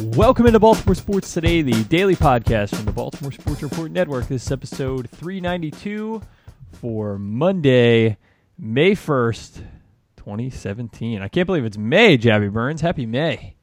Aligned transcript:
Welcome 0.00 0.46
into 0.46 0.58
Baltimore 0.58 0.94
Sports 0.94 1.34
Today, 1.34 1.60
the 1.60 1.84
daily 1.84 2.16
podcast 2.16 2.74
from 2.74 2.86
the 2.86 2.92
Baltimore 2.92 3.32
Sports 3.32 3.62
Report 3.62 3.90
Network. 3.90 4.28
This 4.28 4.46
is 4.46 4.50
episode 4.52 5.10
392 5.10 6.22
for 6.72 7.18
Monday, 7.18 8.16
May 8.58 8.92
1st, 8.92 9.56
2017. 10.16 11.20
I 11.20 11.28
can't 11.28 11.46
believe 11.46 11.66
it's 11.66 11.76
May, 11.76 12.16
Jabby 12.16 12.50
Burns. 12.50 12.80
Happy 12.80 13.04
May. 13.04 13.56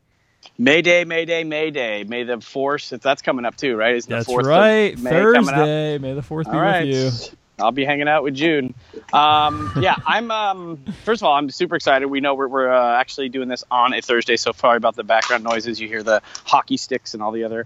May 0.60 0.84
Day, 0.84 1.05
May 1.05 1.26
Day, 1.26 1.44
May 1.44 1.71
Day. 1.71 2.04
May 2.04 2.23
the 2.23 2.40
fourth. 2.40 2.90
That's 2.90 3.24
coming 3.24 3.46
up 3.46 3.56
too, 3.58 3.76
right? 3.76 3.96
Is 3.96 4.06
the 4.06 4.16
That's 4.16 4.28
4th 4.28 4.42
of 4.42 4.46
right. 4.46 4.98
May? 5.00 5.10
Thursday. 5.10 5.98
May 5.98 6.14
the 6.14 6.22
4th 6.22 6.46
be 6.46 6.52
All 6.52 6.62
right. 6.62 6.86
with 6.86 7.32
you. 7.32 7.38
I'll 7.60 7.71
be 7.71 7.86
hanging 7.86 8.08
out 8.08 8.24
with 8.24 8.36
June. 8.36 8.74
Um, 9.14 9.71
yeah, 9.80 9.96
I'm. 10.06 10.30
Um, 10.32 10.84
first 11.04 11.21
of 11.21 11.28
all, 11.28 11.34
I'm 11.34 11.50
super 11.50 11.76
excited. 11.76 12.06
We 12.07 12.21
know 12.21 12.36
we're, 12.36 12.48
we're 12.48 12.71
uh, 12.71 13.00
actually 13.00 13.30
doing 13.30 13.48
this 13.48 13.64
on 13.71 13.94
a 13.94 14.02
Thursday, 14.02 14.38
so 14.38 14.52
sorry 14.52 14.78
about 14.78 14.96
the 14.96 15.04
background 15.04 15.43
noises. 15.43 15.80
You 15.80 15.88
hear 15.88 16.04
the 16.04 16.21
hockey 16.46 16.78
sticks 16.78 17.14
and 17.14 17.24
all 17.24 17.32
the 17.32 17.43
other 17.43 17.66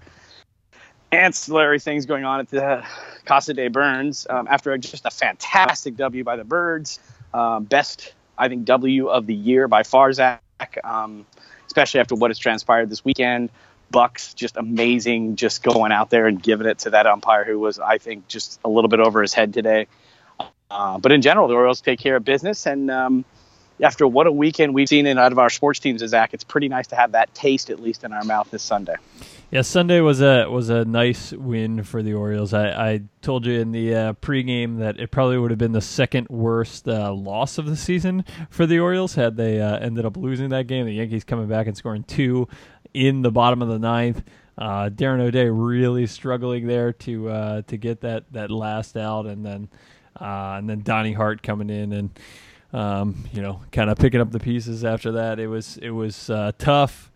ancillary 1.11 1.79
things 1.79 2.05
going 2.05 2.23
on 2.23 2.39
at 2.39 2.49
the 2.49 2.85
Casa 3.25 3.53
de 3.53 3.67
Burns 3.67 4.25
um, 4.29 4.47
after 4.49 4.77
just 4.77 5.05
a 5.05 5.11
fantastic 5.11 5.97
W 5.97 6.23
by 6.23 6.37
the 6.37 6.45
Birds. 6.45 6.99
Um, 7.33 7.65
best, 7.65 8.13
I 8.37 8.47
think, 8.47 8.65
W 8.65 9.07
of 9.07 9.27
the 9.27 9.35
year 9.35 9.67
by 9.67 9.83
far, 9.83 10.13
Zach. 10.13 10.41
Um, 10.83 11.25
especially 11.67 12.01
after 12.01 12.15
what 12.15 12.29
has 12.29 12.37
transpired 12.37 12.89
this 12.89 13.05
weekend. 13.05 13.49
Bucks 13.91 14.33
just 14.33 14.57
amazing, 14.57 15.35
just 15.35 15.63
going 15.63 15.91
out 15.91 16.09
there 16.09 16.27
and 16.27 16.41
giving 16.41 16.67
it 16.67 16.79
to 16.79 16.91
that 16.91 17.05
umpire 17.05 17.43
who 17.43 17.59
was, 17.59 17.79
I 17.79 17.97
think, 17.97 18.27
just 18.27 18.59
a 18.63 18.69
little 18.69 18.89
bit 18.89 18.99
over 18.99 19.21
his 19.21 19.33
head 19.33 19.53
today. 19.53 19.87
Uh, 20.69 20.97
but 20.99 21.11
in 21.11 21.21
general, 21.21 21.47
the 21.47 21.53
Orioles 21.53 21.81
take 21.81 21.99
care 21.99 22.15
of 22.15 22.23
business, 22.23 22.65
and 22.65 22.89
um, 22.89 23.25
after 23.81 24.07
what 24.07 24.27
a 24.27 24.31
weekend 24.31 24.73
we've 24.73 24.87
seen 24.87 25.05
in 25.05 25.17
out 25.17 25.31
of 25.31 25.39
our 25.39 25.49
sports 25.49 25.79
teams, 25.79 26.05
Zach, 26.05 26.33
it's 26.33 26.43
pretty 26.43 26.69
nice 26.69 26.87
to 26.87 26.95
have 26.95 27.13
that 27.13 27.33
taste 27.33 27.69
at 27.69 27.79
least 27.79 28.03
in 28.03 28.13
our 28.13 28.23
mouth 28.23 28.49
this 28.51 28.63
Sunday. 28.63 28.95
Yeah, 29.51 29.63
Sunday 29.63 29.99
was 29.99 30.21
a 30.21 30.47
was 30.49 30.69
a 30.69 30.85
nice 30.85 31.33
win 31.33 31.83
for 31.83 32.01
the 32.01 32.13
Orioles. 32.13 32.53
I, 32.53 32.69
I 32.69 33.01
told 33.21 33.45
you 33.45 33.59
in 33.59 33.73
the 33.73 33.93
uh, 33.93 34.13
pregame 34.13 34.79
that 34.79 34.97
it 34.97 35.11
probably 35.11 35.37
would 35.37 35.51
have 35.51 35.57
been 35.57 35.73
the 35.73 35.81
second 35.81 36.29
worst 36.29 36.87
uh, 36.87 37.13
loss 37.13 37.57
of 37.57 37.65
the 37.65 37.75
season 37.75 38.23
for 38.49 38.65
the 38.65 38.79
Orioles 38.79 39.15
had 39.15 39.35
they 39.35 39.59
uh, 39.59 39.77
ended 39.79 40.05
up 40.05 40.15
losing 40.15 40.49
that 40.49 40.67
game. 40.67 40.85
The 40.85 40.93
Yankees 40.93 41.25
coming 41.25 41.47
back 41.47 41.67
and 41.67 41.75
scoring 41.75 42.03
two 42.03 42.47
in 42.93 43.21
the 43.21 43.31
bottom 43.31 43.61
of 43.61 43.67
the 43.67 43.79
ninth. 43.79 44.23
Uh, 44.57 44.89
Darren 44.89 45.21
O'Day 45.21 45.49
really 45.49 46.05
struggling 46.07 46.67
there 46.67 46.93
to 46.93 47.29
uh, 47.29 47.61
to 47.63 47.77
get 47.77 48.01
that, 48.01 48.25
that 48.31 48.51
last 48.51 48.97
out, 48.97 49.25
and 49.25 49.45
then 49.45 49.69
uh, 50.19 50.55
and 50.57 50.69
then 50.69 50.81
Donnie 50.81 51.13
Hart 51.13 51.41
coming 51.41 51.69
in 51.69 51.93
and 51.93 52.19
um, 52.73 53.25
you 53.33 53.41
know 53.41 53.61
kind 53.71 53.89
of 53.89 53.97
picking 53.97 54.21
up 54.21 54.31
the 54.31 54.39
pieces 54.39 54.83
after 54.83 55.13
that. 55.13 55.39
It 55.39 55.47
was 55.47 55.77
it 55.77 55.91
was 55.91 56.29
uh, 56.29 56.51
tough 56.57 57.11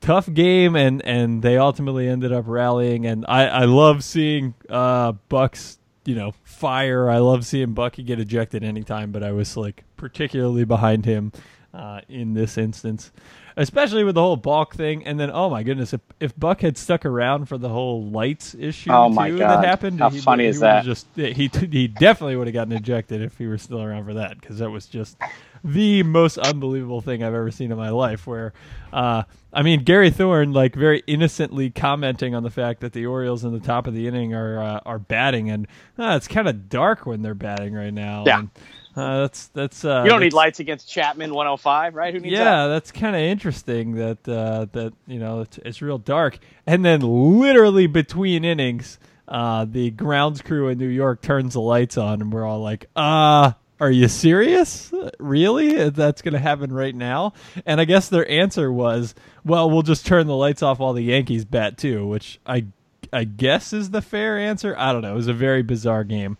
tough 0.00 0.32
game 0.32 0.76
and 0.76 1.04
and 1.04 1.42
they 1.42 1.56
ultimately 1.56 2.08
ended 2.08 2.32
up 2.32 2.44
rallying 2.46 3.06
and 3.06 3.24
I 3.28 3.46
I 3.46 3.64
love 3.64 4.04
seeing 4.04 4.54
uh 4.68 5.12
Bucks 5.28 5.78
you 6.04 6.14
know 6.14 6.34
fire 6.44 7.10
I 7.10 7.18
love 7.18 7.46
seeing 7.46 7.72
Bucky 7.72 8.02
get 8.02 8.20
ejected 8.20 8.62
anytime 8.62 9.10
but 9.10 9.22
I 9.22 9.32
was 9.32 9.56
like 9.56 9.84
particularly 9.96 10.64
behind 10.64 11.06
him 11.06 11.32
uh 11.72 12.02
in 12.08 12.34
this 12.34 12.58
instance 12.58 13.10
especially 13.56 14.04
with 14.04 14.14
the 14.14 14.20
whole 14.20 14.36
balk 14.36 14.74
thing 14.74 15.04
and 15.06 15.18
then 15.18 15.30
oh 15.32 15.48
my 15.48 15.62
goodness 15.62 15.92
if, 15.92 16.00
if 16.20 16.38
Buck 16.38 16.60
had 16.60 16.76
stuck 16.76 17.04
around 17.06 17.46
for 17.46 17.58
the 17.58 17.68
whole 17.68 18.04
lights 18.04 18.54
issue 18.54 18.90
Oh 18.90 19.08
my 19.08 19.30
too 19.30 19.38
God. 19.38 19.62
that 19.62 19.68
happened 19.68 19.98
How 19.98 20.10
he, 20.10 20.20
funny 20.20 20.44
he 20.44 20.50
is 20.50 20.56
would've 20.60 20.84
that? 20.84 20.84
just 20.84 21.06
he 21.16 21.50
he 21.70 21.88
definitely 21.88 22.36
would 22.36 22.46
have 22.46 22.54
gotten 22.54 22.72
ejected 22.72 23.22
if 23.22 23.38
he 23.38 23.46
were 23.46 23.58
still 23.58 23.82
around 23.82 24.04
for 24.04 24.14
that 24.14 24.40
because 24.40 24.58
that 24.58 24.70
was 24.70 24.86
just 24.86 25.16
the 25.64 26.02
most 26.04 26.38
unbelievable 26.38 27.00
thing 27.00 27.22
I've 27.24 27.34
ever 27.34 27.50
seen 27.50 27.72
in 27.72 27.76
my 27.78 27.90
life. 27.90 28.26
Where, 28.26 28.52
uh, 28.92 29.24
I 29.52 29.62
mean, 29.62 29.82
Gary 29.82 30.10
Thorne 30.10 30.52
like 30.52 30.74
very 30.76 31.02
innocently 31.06 31.70
commenting 31.70 32.34
on 32.34 32.42
the 32.44 32.50
fact 32.50 32.80
that 32.82 32.92
the 32.92 33.06
Orioles 33.06 33.44
in 33.44 33.52
the 33.52 33.58
top 33.60 33.86
of 33.88 33.94
the 33.94 34.06
inning 34.06 34.32
are 34.32 34.62
uh, 34.62 34.80
are 34.86 34.98
batting, 35.00 35.50
and 35.50 35.66
uh, 35.98 36.14
it's 36.16 36.28
kind 36.28 36.46
of 36.48 36.68
dark 36.68 37.04
when 37.06 37.22
they're 37.22 37.34
batting 37.34 37.74
right 37.74 37.92
now. 37.92 38.24
Yeah. 38.26 38.40
And, 38.40 38.50
uh, 38.96 39.20
that's 39.20 39.48
that's 39.48 39.84
uh, 39.84 40.02
You 40.04 40.10
don't 40.10 40.20
need 40.20 40.32
lights 40.32 40.58
against 40.58 40.88
Chapman 40.88 41.34
105, 41.34 41.94
right? 41.94 42.14
Who 42.14 42.20
needs 42.20 42.34
that? 42.36 42.42
yeah, 42.44 42.66
that's 42.68 42.90
kind 42.90 43.14
of 43.14 43.20
interesting 43.22 43.96
that 43.96 44.26
uh, 44.28 44.66
that 44.72 44.94
you 45.06 45.18
know 45.18 45.40
it's, 45.42 45.58
it's 45.58 45.82
real 45.82 45.98
dark, 45.98 46.38
and 46.66 46.84
then 46.84 47.00
literally 47.00 47.86
between 47.86 48.44
innings, 48.44 48.98
uh, 49.28 49.66
the 49.68 49.90
grounds 49.90 50.40
crew 50.40 50.68
in 50.68 50.78
New 50.78 50.88
York 50.88 51.20
turns 51.20 51.52
the 51.54 51.60
lights 51.60 51.98
on, 51.98 52.22
and 52.22 52.32
we're 52.32 52.46
all 52.46 52.60
like, 52.60 52.86
"Uh, 52.96 53.52
are 53.80 53.90
you 53.90 54.08
serious? 54.08 54.92
Really? 55.18 55.90
That's 55.90 56.22
going 56.22 56.32
to 56.34 56.40
happen 56.40 56.72
right 56.72 56.94
now?" 56.94 57.34
And 57.66 57.80
I 57.80 57.84
guess 57.84 58.08
their 58.08 58.28
answer 58.30 58.72
was, 58.72 59.14
"Well, 59.44 59.68
we'll 59.70 59.82
just 59.82 60.06
turn 60.06 60.26
the 60.26 60.36
lights 60.36 60.62
off 60.62 60.78
while 60.78 60.94
the 60.94 61.02
Yankees 61.02 61.44
bat 61.44 61.76
too," 61.76 62.06
which 62.06 62.40
I 62.46 62.64
I 63.12 63.24
guess 63.24 63.72
is 63.72 63.90
the 63.90 64.02
fair 64.02 64.38
answer. 64.38 64.74
I 64.78 64.92
don't 64.92 65.02
know. 65.02 65.12
It 65.12 65.16
was 65.16 65.28
a 65.28 65.34
very 65.34 65.62
bizarre 65.62 66.04
game. 66.04 66.36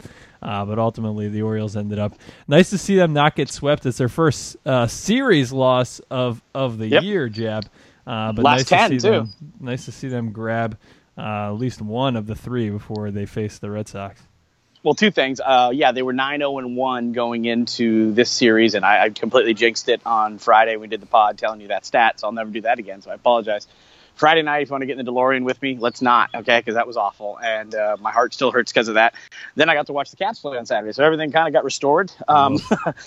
Uh, 0.46 0.64
but 0.64 0.78
ultimately, 0.78 1.28
the 1.28 1.42
Orioles 1.42 1.76
ended 1.76 1.98
up. 1.98 2.14
Nice 2.46 2.70
to 2.70 2.78
see 2.78 2.94
them 2.94 3.12
not 3.12 3.34
get 3.34 3.48
swept. 3.50 3.84
It's 3.84 3.98
their 3.98 4.08
first 4.08 4.56
uh, 4.64 4.86
series 4.86 5.50
loss 5.52 5.98
of, 6.08 6.40
of 6.54 6.78
the 6.78 6.86
Yep. 6.86 7.02
year, 7.02 7.28
Jab. 7.28 7.64
Uh, 8.06 8.32
but 8.32 8.44
Last 8.44 8.70
nice 8.70 8.88
10, 8.88 8.90
to 8.90 9.00
see 9.00 9.08
too. 9.08 9.12
them. 9.12 9.32
Nice 9.58 9.84
to 9.86 9.92
see 9.92 10.06
them 10.06 10.30
grab 10.30 10.78
uh, 11.18 11.48
at 11.48 11.50
least 11.58 11.82
one 11.82 12.14
of 12.14 12.26
the 12.28 12.36
three 12.36 12.70
before 12.70 13.10
they 13.10 13.26
face 13.26 13.58
the 13.58 13.68
Red 13.70 13.88
Sox. 13.88 14.22
Well, 14.84 14.94
two 14.94 15.10
things. 15.10 15.40
Uh, 15.44 15.72
yeah, 15.74 15.90
they 15.90 16.02
were 16.02 16.12
9 16.12 16.38
0 16.38 16.58
and 16.58 16.76
1 16.76 17.12
going 17.12 17.44
into 17.44 18.12
this 18.12 18.30
series, 18.30 18.74
and 18.76 18.84
I, 18.84 19.04
I 19.06 19.10
completely 19.10 19.52
jinxed 19.54 19.88
it 19.88 20.00
on 20.06 20.38
Friday. 20.38 20.76
We 20.76 20.86
did 20.86 21.00
the 21.02 21.06
pod 21.06 21.38
telling 21.38 21.60
you 21.60 21.68
that 21.68 21.84
stat, 21.84 22.20
so 22.20 22.28
I'll 22.28 22.32
never 22.32 22.50
do 22.50 22.60
that 22.60 22.78
again, 22.78 23.02
so 23.02 23.10
I 23.10 23.14
apologize. 23.14 23.66
Friday 24.16 24.42
night, 24.42 24.62
if 24.62 24.68
you 24.68 24.72
want 24.72 24.82
to 24.82 24.86
get 24.86 24.98
in 24.98 25.04
the 25.04 25.12
DeLorean 25.12 25.44
with 25.44 25.60
me, 25.60 25.76
let's 25.78 26.02
not, 26.02 26.34
okay? 26.34 26.58
Because 26.58 26.74
that 26.74 26.86
was 26.86 26.96
awful, 26.96 27.38
and 27.38 27.74
uh, 27.74 27.96
my 28.00 28.10
heart 28.10 28.32
still 28.34 28.50
hurts 28.50 28.72
because 28.72 28.88
of 28.88 28.94
that. 28.94 29.14
Then 29.54 29.68
I 29.68 29.74
got 29.74 29.86
to 29.86 29.92
watch 29.92 30.10
the 30.10 30.16
Cats 30.16 30.40
play 30.40 30.56
on 30.56 30.64
Saturday, 30.66 30.92
so 30.92 31.04
everything 31.04 31.30
kind 31.32 31.46
of 31.46 31.52
got 31.52 31.64
restored. 31.64 32.10
Um, 32.26 32.58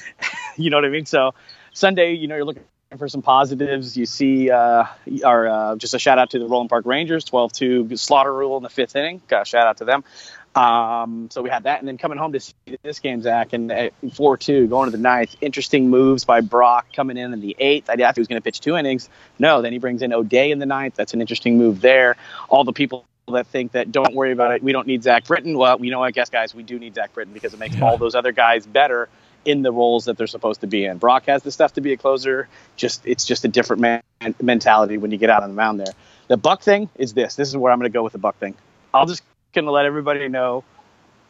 you 0.56 0.70
know 0.70 0.78
what 0.78 0.86
I 0.86 0.90
mean? 0.90 1.08
So 1.08 1.34
Sunday, 1.74 2.14
you 2.14 2.28
know, 2.28 2.36
you're 2.36 2.46
looking 2.46 2.64
for 2.98 3.08
some 3.08 3.22
positives. 3.22 3.98
You 3.98 4.06
see, 4.06 4.50
uh, 4.50 4.86
our, 5.24 5.48
uh, 5.48 5.76
just 5.78 5.94
a 5.94 6.00
shout 6.00 6.20
out 6.20 6.32
to 6.32 6.40
the 6.40 6.48
Roland 6.48 6.70
Park 6.70 6.86
Rangers, 6.86 7.26
12-2 7.26 7.98
slaughter 7.98 8.34
rule 8.34 8.58
in 8.58 8.64
the 8.64 8.70
fifth 8.70 8.96
inning. 8.96 9.22
A 9.32 9.46
shout 9.46 9.68
out 9.68 9.78
to 9.78 9.86
them. 9.86 10.04
Um, 10.60 11.30
so 11.32 11.42
we 11.42 11.50
had 11.50 11.64
that, 11.64 11.80
and 11.80 11.88
then 11.88 11.98
coming 11.98 12.18
home 12.18 12.34
to 12.34 12.40
see 12.42 12.54
this 12.84 13.00
game, 13.00 13.22
Zach, 13.22 13.54
and 13.54 13.72
uh, 13.72 13.90
four 14.14 14.36
two 14.36 14.68
going 14.68 14.92
to 14.92 14.92
the 14.92 15.02
ninth. 15.02 15.38
Interesting 15.40 15.90
moves 15.90 16.26
by 16.26 16.42
Brach 16.42 16.86
coming 16.92 17.16
in 17.16 17.32
in 17.32 17.40
the 17.40 17.56
eighth. 17.60 17.90
I 17.90 17.96
thought 17.96 18.16
he 18.16 18.20
was 18.20 18.28
going 18.28 18.42
to 18.42 18.44
pitch 18.44 18.60
two 18.60 18.76
innings. 18.76 19.08
No, 19.40 19.62
then 19.62 19.72
he 19.72 19.80
brings 19.80 20.02
in 20.02 20.12
O'Day 20.12 20.52
in 20.52 20.60
the 20.60 20.66
ninth. 20.66 20.96
That's 20.96 21.14
an 21.14 21.22
interesting 21.22 21.58
move 21.58 21.80
there. 21.80 22.18
All 22.50 22.66
the 22.66 22.74
people 22.74 23.06
that 23.32 23.48
think 23.48 23.72
that 23.72 23.94
don't 23.94 24.14
worry 24.14 24.34
about 24.34 24.52
it, 24.52 24.62
we 24.62 24.74
don't 24.74 24.86
need 24.86 25.02
Zach 25.02 25.24
Britton. 25.24 25.58
Well, 25.58 25.78
we 25.78 25.90
know, 25.90 26.04
I 26.04 26.12
guess, 26.12 26.30
guys, 26.30 26.54
we 26.54 26.64
do 26.64 26.78
need 26.78 26.94
Zach 26.94 27.14
Britton 27.14 27.34
because 27.34 27.54
it 27.54 27.60
makes 27.60 27.78
Yeah. 27.78 27.86
all 27.86 27.98
those 27.98 28.14
other 28.16 28.34
guys 28.34 28.66
better 28.66 29.08
in 29.46 29.62
the 29.62 29.72
roles 29.72 30.06
that 30.06 30.18
they're 30.18 30.28
supposed 30.28 30.60
to 30.62 30.68
be 30.68 30.84
in. 30.84 30.98
Brach 30.98 31.26
has 31.28 31.42
the 31.44 31.52
stuff 31.52 31.74
to 31.76 31.82
be 31.82 31.94
a 31.94 31.98
closer. 31.98 32.50
Just 32.76 33.08
it's 33.08 33.24
just 33.24 33.46
a 33.46 33.48
different 33.48 33.82
man- 33.82 34.02
mentality 34.42 34.98
when 34.98 35.12
you 35.12 35.18
get 35.18 35.30
out 35.30 35.42
on 35.42 35.50
the 35.50 35.56
mound 35.56 35.80
there. 35.80 35.94
The 36.28 36.36
Buck 36.36 36.62
thing 36.64 36.90
is 36.98 37.14
this. 37.14 37.36
This 37.36 37.48
is 37.48 37.56
where 37.56 37.72
I'm 37.72 37.80
going 37.80 37.90
to 37.90 37.94
go 37.94 38.04
with 38.04 38.12
the 38.12 38.20
Buck 38.20 38.38
thing. 38.40 38.56
I'll 38.94 39.06
just 39.06 39.24
going 39.54 39.66
to 39.66 39.72
let 39.72 39.86
everybody 39.86 40.28
know 40.28 40.64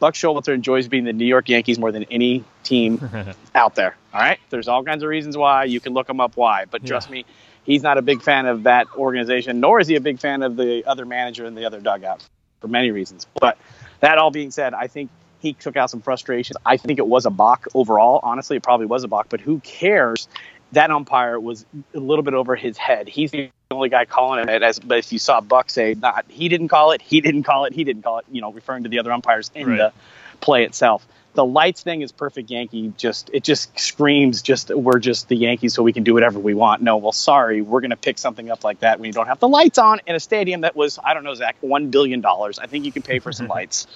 Buck 0.00 0.14
Showalter 0.14 0.54
enjoys 0.54 0.88
being 0.88 1.04
the 1.04 1.12
New 1.12 1.26
York 1.26 1.48
Yankees 1.48 1.78
more 1.78 1.92
than 1.92 2.04
any 2.04 2.42
team 2.64 3.08
out 3.54 3.74
there. 3.74 3.96
All 4.12 4.20
right, 4.20 4.40
there's 4.48 4.66
all 4.66 4.82
kinds 4.82 5.02
of 5.02 5.08
reasons 5.08 5.36
why. 5.36 5.64
You 5.64 5.78
can 5.78 5.92
look 5.92 6.08
him 6.08 6.20
up 6.20 6.36
why, 6.36 6.64
but 6.64 6.84
trust 6.84 7.10
me, 7.10 7.24
he's 7.64 7.82
not 7.82 7.98
a 7.98 8.02
big 8.02 8.22
fan 8.22 8.46
of 8.46 8.64
that 8.64 8.88
organization, 8.96 9.60
nor 9.60 9.78
is 9.78 9.86
he 9.86 9.94
a 9.96 10.00
big 10.00 10.18
fan 10.18 10.42
of 10.42 10.56
the 10.56 10.84
other 10.86 11.04
manager 11.04 11.44
in 11.44 11.54
the 11.54 11.66
other 11.66 11.80
dugout 11.80 12.26
for 12.60 12.68
many 12.68 12.90
reasons. 12.90 13.26
But 13.38 13.58
that 14.00 14.18
all 14.18 14.30
being 14.30 14.50
said, 14.50 14.74
I 14.74 14.86
think 14.86 15.10
he 15.40 15.52
took 15.52 15.76
out 15.76 15.90
some 15.90 16.00
frustrations. 16.00 16.56
I 16.64 16.78
think 16.78 16.98
it 16.98 17.06
was 17.06 17.26
a 17.26 17.30
balk 17.30 17.68
overall. 17.74 18.20
Honestly, 18.22 18.56
it 18.56 18.62
probably 18.62 18.86
was 18.86 19.04
a 19.04 19.08
balk, 19.08 19.26
but 19.28 19.40
who 19.40 19.60
cares? 19.60 20.28
That 20.72 20.90
umpire 20.90 21.38
was 21.38 21.66
a 21.94 21.98
little 21.98 22.22
bit 22.22 22.34
over 22.34 22.56
his 22.56 22.76
head. 22.76 23.08
He's 23.08 23.32
the 23.32 23.50
only 23.70 23.88
guy 23.88 24.04
calling 24.04 24.48
it. 24.48 24.62
As 24.62 24.80
but 24.80 24.98
if 24.98 25.12
you 25.12 25.18
saw 25.20 25.40
Buck 25.40 25.70
say, 25.70 25.94
"Not 25.94 26.24
he 26.28 26.48
didn't 26.48 26.68
call 26.68 26.90
it, 26.90 27.00
he 27.00 27.20
didn't 27.20 27.44
call 27.44 27.66
it, 27.66 27.72
he 27.72 27.84
didn't 27.84 28.02
call 28.02 28.18
it," 28.18 28.24
you 28.30 28.40
know, 28.40 28.52
referring 28.52 28.82
to 28.82 28.88
the 28.88 28.98
other 28.98 29.12
umpires 29.12 29.50
in 29.54 29.68
Right. 29.68 29.76
the 29.78 29.92
play 30.40 30.64
itself. 30.64 31.06
The 31.34 31.44
lights 31.44 31.82
thing 31.84 32.02
is 32.02 32.10
perfect 32.10 32.50
Yankee. 32.50 32.92
Just 32.96 33.30
it 33.32 33.44
just 33.44 33.78
screams 33.78 34.42
just 34.42 34.70
we're 34.70 34.98
just 34.98 35.28
the 35.28 35.36
Yankees, 35.36 35.72
so 35.74 35.84
we 35.84 35.92
can 35.92 36.02
do 36.02 36.14
whatever 36.14 36.40
we 36.40 36.52
want. 36.52 36.82
No, 36.82 36.96
well, 36.96 37.12
sorry, 37.12 37.62
we're 37.62 37.80
gonna 37.80 37.94
pick 37.96 38.18
something 38.18 38.50
up 38.50 38.64
like 38.64 38.80
that 38.80 38.98
when 38.98 39.06
you 39.06 39.12
don't 39.12 39.28
have 39.28 39.38
the 39.38 39.48
lights 39.48 39.78
on 39.78 40.00
in 40.04 40.16
a 40.16 40.20
stadium 40.20 40.62
that 40.62 40.74
was 40.74 40.98
I 41.02 41.14
don't 41.14 41.22
know, 41.22 41.34
Zach, 41.34 41.54
one 41.60 41.90
billion 41.90 42.20
dollars. 42.20 42.58
I 42.58 42.66
think 42.66 42.84
you 42.84 42.90
can 42.90 43.02
pay 43.02 43.20
for 43.20 43.30
some 43.30 43.46
lights. 43.56 43.86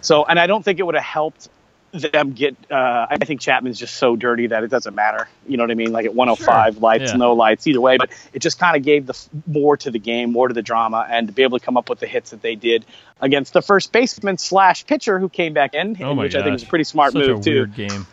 So, 0.00 0.24
and 0.24 0.38
I 0.38 0.46
don't 0.46 0.64
think 0.64 0.78
it 0.78 0.84
would 0.84 0.94
have 0.94 1.02
helped 1.04 1.48
them 1.92 2.32
get. 2.32 2.56
Uh, 2.70 3.06
I 3.10 3.16
think 3.18 3.40
Chapman's 3.40 3.78
just 3.78 3.96
so 3.96 4.14
dirty 4.16 4.46
that 4.48 4.62
it 4.64 4.68
doesn't 4.68 4.94
matter. 4.94 5.28
You 5.46 5.56
know 5.56 5.64
what 5.64 5.70
I 5.70 5.74
mean? 5.74 5.92
Like 5.92 6.06
at 6.06 6.14
105, 6.14 6.78
lights, 6.78 7.10
Yeah. 7.10 7.16
no 7.16 7.32
lights, 7.32 7.66
either 7.66 7.80
way. 7.80 7.96
But 7.96 8.10
it 8.32 8.38
just 8.40 8.58
kind 8.58 8.76
of 8.76 8.82
gave 8.84 9.06
the 9.06 9.12
f- 9.14 9.28
more 9.46 9.76
to 9.78 9.90
the 9.90 9.98
game, 9.98 10.32
more 10.32 10.48
to 10.48 10.54
the 10.54 10.62
drama, 10.62 11.06
and 11.10 11.26
to 11.26 11.32
be 11.32 11.42
able 11.42 11.58
to 11.58 11.64
come 11.64 11.76
up 11.76 11.88
with 11.90 11.98
the 11.98 12.06
hits 12.06 12.30
that 12.30 12.42
they 12.42 12.54
did 12.54 12.84
against 13.20 13.52
the 13.52 13.62
first 13.62 13.92
baseman 13.92 14.38
slash 14.38 14.86
pitcher 14.86 15.18
who 15.18 15.28
came 15.28 15.52
back 15.52 15.74
in, 15.74 15.96
Oh 16.02 16.14
which 16.14 16.34
I 16.34 16.42
think 16.42 16.52
was 16.54 16.62
a 16.62 16.66
pretty 16.66 16.84
smart 16.84 17.12
Such 17.12 17.26
move 17.26 17.44
too 17.44 17.66
game. 17.66 18.06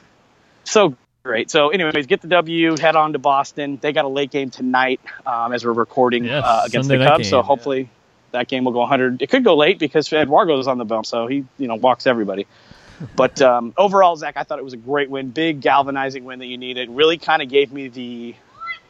so 0.64 0.96
great. 1.24 1.52
So, 1.52 1.70
anyways, 1.70 2.08
get 2.08 2.22
the 2.22 2.28
W, 2.30 2.78
head 2.78 2.96
on 2.96 3.14
to 3.14 3.20
Boston. 3.20 3.78
They 3.82 3.92
got 3.94 4.06
a 4.06 4.10
late 4.10 4.32
game 4.32 4.50
tonight 4.50 5.00
um, 5.26 5.54
as 5.54 5.66
we're 5.66 5.74
recording 5.74 6.26
Yes, 6.26 6.44
uh, 6.44 6.64
against 6.66 6.88
Sunday 6.90 7.04
the 7.04 7.10
Cubs. 7.10 7.30
So 7.30 7.42
hopefully 7.42 7.90
that 8.32 8.48
game 8.48 8.64
will 8.64 8.72
go 8.72 8.80
100. 8.80 9.22
It 9.22 9.30
could 9.30 9.44
go 9.44 9.56
late 9.56 9.78
because 9.80 10.12
Eduardo 10.12 10.58
is 10.60 10.68
on 10.68 10.78
the 10.78 10.86
bump, 10.86 11.06
so 11.06 11.28
he 11.28 11.46
you 11.58 11.68
know 11.68 11.76
walks 11.76 12.08
everybody. 12.08 12.48
But 13.16 13.42
um, 13.42 13.74
overall, 13.78 14.16
Zach, 14.16 14.38
I 14.38 14.44
thought 14.44 14.60
it 14.60 14.64
was 14.66 14.74
a 14.74 14.78
great 14.78 15.10
win, 15.10 15.30
big 15.30 15.62
galvanizing 15.62 16.24
win 16.26 16.40
that 16.40 16.48
you 16.48 16.58
needed. 16.58 16.90
Really 16.90 17.18
kind 17.18 17.42
of 17.42 17.50
gave 17.50 17.72
me 17.72 17.88
the, 17.90 18.36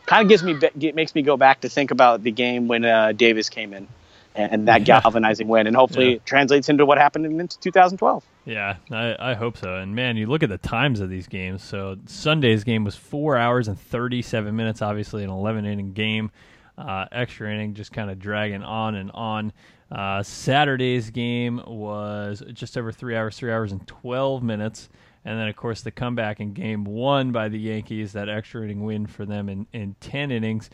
kind 0.05 0.23
of 0.23 0.29
gives 0.29 0.43
me 0.43 0.91
makes 0.93 1.13
me 1.15 1.21
go 1.21 1.35
back 1.37 1.61
to 1.61 1.69
think 1.69 1.91
about 1.91 2.23
the 2.23 2.31
game 2.31 2.67
when 2.67 2.85
uh, 2.85 3.11
Davis 3.11 3.49
came 3.49 3.73
in, 3.73 3.87
and, 4.35 4.51
and 4.53 4.67
that 4.69 4.87
Yeah. 4.87 5.01
galvanizing 5.01 5.47
win, 5.47 5.67
and 5.67 5.75
hopefully 5.75 6.09
Yeah. 6.11 6.15
it 6.15 6.25
translates 6.25 6.69
into 6.69 6.85
what 6.85 6.97
happened 6.97 7.25
in, 7.25 7.39
into 7.39 7.59
2012. 7.59 8.23
Yeah, 8.45 8.77
I, 8.91 9.31
I 9.31 9.33
hope 9.33 9.57
so. 9.57 9.75
And 9.75 9.93
man, 9.93 10.15
you 10.15 10.25
look 10.27 10.41
at 10.41 10.47
the 10.49 10.57
times 10.57 11.01
of 11.01 11.09
these 11.09 11.27
games. 11.27 11.61
So 11.61 11.97
Sunday's 12.05 12.63
game 12.63 12.85
was 12.85 12.95
four 12.95 13.35
hours 13.35 13.67
and 13.67 13.77
37 13.77 14.55
minutes, 14.55 14.81
obviously 14.81 15.25
an 15.25 15.29
11 15.29 15.65
inning 15.65 15.91
game. 15.91 16.31
Uh, 16.77 17.05
extra 17.11 17.51
inning 17.51 17.73
just 17.73 17.91
kind 17.91 18.09
of 18.09 18.19
dragging 18.19 18.63
on 18.63 18.95
and 18.95 19.11
on. 19.11 19.51
Uh, 19.91 20.21
Saturday's 20.21 21.09
game 21.09 21.61
was 21.65 22.43
just 22.53 22.77
over 22.77 22.91
three 22.91 23.15
hours, 23.15 23.37
three 23.37 23.51
hours 23.51 23.71
and 23.71 23.85
12 23.87 24.43
minutes. 24.43 24.89
And 25.23 25.37
then, 25.37 25.47
of 25.47 25.55
course, 25.55 25.81
the 25.81 25.91
comeback 25.91 26.39
in 26.39 26.53
game 26.53 26.85
one 26.85 27.31
by 27.31 27.49
the 27.49 27.59
Yankees, 27.59 28.13
that 28.13 28.29
extra 28.29 28.63
inning 28.63 28.83
win 28.83 29.07
for 29.07 29.25
them 29.25 29.49
in, 29.49 29.67
in 29.73 29.95
10 29.99 30.31
innings. 30.31 30.69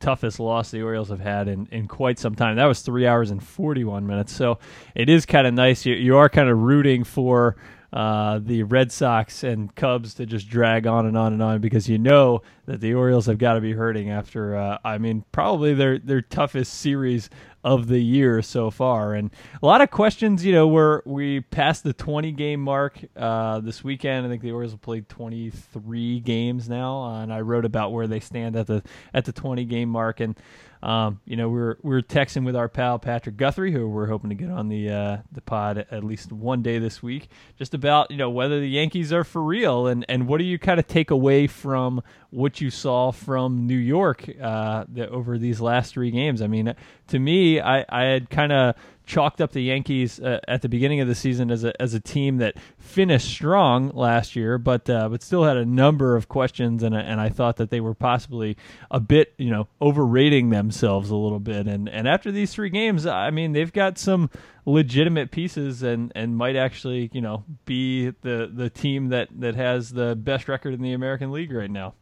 Toughest 0.00 0.40
loss 0.40 0.70
the 0.70 0.82
Orioles 0.82 1.10
have 1.10 1.20
had 1.20 1.48
in, 1.48 1.66
in 1.70 1.88
quite 1.88 2.18
some 2.18 2.34
time. 2.34 2.56
That 2.56 2.64
was 2.66 2.80
three 2.80 3.06
hours 3.06 3.30
and 3.30 3.42
41 3.42 4.06
minutes. 4.06 4.32
So 4.32 4.58
it 4.94 5.08
is 5.08 5.26
kind 5.26 5.46
of 5.46 5.54
nice. 5.54 5.84
You, 5.84 5.94
you 5.94 6.16
are 6.16 6.28
kind 6.28 6.48
of 6.48 6.58
rooting 6.58 7.04
for 7.04 7.56
uh, 7.94 8.40
the 8.42 8.64
Red 8.64 8.90
Sox 8.90 9.44
and 9.44 9.72
Cubs 9.76 10.14
to 10.14 10.26
just 10.26 10.48
drag 10.48 10.84
on 10.84 11.06
and 11.06 11.16
on 11.16 11.32
and 11.32 11.40
on 11.40 11.60
because 11.60 11.88
you 11.88 11.96
know 11.96 12.42
that 12.66 12.80
the 12.80 12.92
Orioles 12.92 13.26
have 13.26 13.38
got 13.38 13.54
to 13.54 13.60
be 13.60 13.72
hurting 13.72 14.10
after, 14.10 14.56
uh, 14.56 14.78
I 14.84 14.98
mean, 14.98 15.24
probably 15.30 15.74
their, 15.74 16.00
their 16.00 16.20
toughest 16.20 16.74
series 16.74 17.30
of 17.62 17.86
the 17.86 18.00
year 18.00 18.42
so 18.42 18.68
far. 18.70 19.14
And 19.14 19.30
a 19.62 19.66
lot 19.66 19.80
of 19.80 19.92
questions, 19.92 20.44
you 20.44 20.52
know, 20.52 20.66
where 20.66 21.02
we 21.06 21.40
passed 21.40 21.84
the 21.84 21.92
20 21.92 22.32
game 22.32 22.60
mark 22.60 22.98
uh, 23.16 23.60
this 23.60 23.84
weekend. 23.84 24.26
I 24.26 24.28
think 24.28 24.42
the 24.42 24.50
Orioles 24.50 24.72
have 24.72 24.82
played 24.82 25.08
23 25.08 26.18
games 26.18 26.68
now, 26.68 27.20
and 27.20 27.32
I 27.32 27.42
wrote 27.42 27.64
about 27.64 27.92
where 27.92 28.08
they 28.08 28.20
stand 28.20 28.56
at 28.56 28.66
the 28.66 28.82
at 29.14 29.24
the 29.24 29.32
20 29.32 29.64
game 29.66 29.88
mark. 29.88 30.18
And 30.18 30.36
um, 30.84 31.20
you 31.24 31.36
know, 31.36 31.48
we 31.48 31.58
we're 31.58 31.76
we 31.82 31.94
we're 31.94 32.02
texting 32.02 32.44
with 32.44 32.54
our 32.54 32.68
pal 32.68 32.98
Patrick 32.98 33.38
Guthrie, 33.38 33.72
who 33.72 33.88
we're 33.88 34.06
hoping 34.06 34.28
to 34.28 34.36
get 34.36 34.50
on 34.50 34.68
the 34.68 34.90
uh, 34.90 35.16
the 35.32 35.40
pod 35.40 35.78
at 35.90 36.04
least 36.04 36.30
one 36.30 36.62
day 36.62 36.78
this 36.78 37.02
week, 37.02 37.30
just 37.58 37.72
about 37.72 38.10
you 38.10 38.18
know 38.18 38.28
whether 38.28 38.60
the 38.60 38.68
Yankees 38.68 39.10
are 39.10 39.24
for 39.24 39.42
real 39.42 39.86
and 39.86 40.04
and 40.10 40.28
what 40.28 40.38
do 40.38 40.44
you 40.44 40.58
kind 40.58 40.78
of 40.78 40.86
take 40.86 41.10
away 41.10 41.46
from 41.46 42.02
what 42.28 42.60
you 42.60 42.68
saw 42.68 43.12
from 43.12 43.66
New 43.66 43.78
York 43.78 44.28
uh, 44.42 44.84
the, 44.86 45.08
over 45.08 45.38
these 45.38 45.58
last 45.58 45.94
three 45.94 46.10
games. 46.10 46.42
I 46.42 46.48
mean, 46.48 46.74
to 47.08 47.18
me, 47.18 47.60
I 47.62 47.86
I 47.88 48.04
had 48.04 48.28
kind 48.28 48.52
of 48.52 48.74
chalked 49.06 49.40
up 49.40 49.52
the 49.52 49.62
Yankees 49.62 50.18
uh, 50.20 50.40
at 50.48 50.62
the 50.62 50.68
beginning 50.68 51.00
of 51.00 51.08
the 51.08 51.14
season 51.14 51.50
as 51.50 51.64
a 51.64 51.80
as 51.80 51.94
a 51.94 52.00
team 52.00 52.38
that 52.38 52.54
finished 52.78 53.28
strong 53.28 53.88
last 53.90 54.36
year, 54.36 54.58
but 54.58 54.88
uh, 54.88 55.08
but 55.08 55.22
still 55.22 55.44
had 55.44 55.56
a 55.56 55.64
number 55.64 56.16
of 56.16 56.28
questions, 56.28 56.82
and 56.82 56.94
and 56.94 57.20
I 57.20 57.28
thought 57.28 57.56
that 57.56 57.70
they 57.70 57.80
were 57.80 57.94
possibly 57.94 58.56
a 58.90 59.00
bit 59.00 59.34
you 59.38 59.50
know 59.50 59.68
overrating 59.80 60.50
themselves 60.50 61.10
a 61.10 61.16
little 61.16 61.40
bit. 61.40 61.66
And 61.66 61.88
and 61.88 62.08
after 62.08 62.32
these 62.32 62.52
three 62.52 62.70
games, 62.70 63.06
I 63.06 63.30
mean 63.30 63.52
they've 63.52 63.72
got 63.72 63.98
some 63.98 64.30
legitimate 64.66 65.30
pieces 65.30 65.82
and 65.82 66.10
and 66.14 66.36
might 66.36 66.56
actually 66.56 67.10
you 67.12 67.20
know 67.20 67.44
be 67.66 68.10
the 68.22 68.50
the 68.52 68.70
team 68.70 69.08
that 69.08 69.28
that 69.38 69.54
has 69.54 69.90
the 69.90 70.16
best 70.16 70.48
record 70.48 70.74
in 70.74 70.82
the 70.82 70.92
American 70.92 71.30
League 71.30 71.52
right 71.52 71.70
now. 71.70 71.94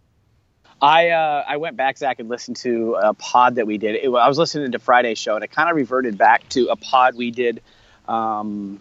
I 0.83 1.11
uh, 1.11 1.45
I 1.47 1.59
went 1.59 1.77
back, 1.77 1.97
Zach, 1.97 2.19
and 2.19 2.29
listened 2.29 2.57
to 2.59 2.97
a 3.01 3.15
pod 3.15 3.55
that 3.55 3.67
we 3.69 3.79
did. 3.79 3.95
It, 3.95 4.09
I 4.09 4.29
was 4.29 4.37
listening 4.37 4.73
to 4.73 4.81
Friday's 4.81 5.19
show, 5.19 5.37
and 5.37 5.45
it 5.45 5.53
kind 5.53 5.71
of 5.71 5.77
reverted 5.77 6.19
back 6.19 6.49
to 6.51 6.67
a 6.67 6.77
pod 6.77 7.15
we 7.15 7.31
did 7.31 7.63
um, 8.09 8.81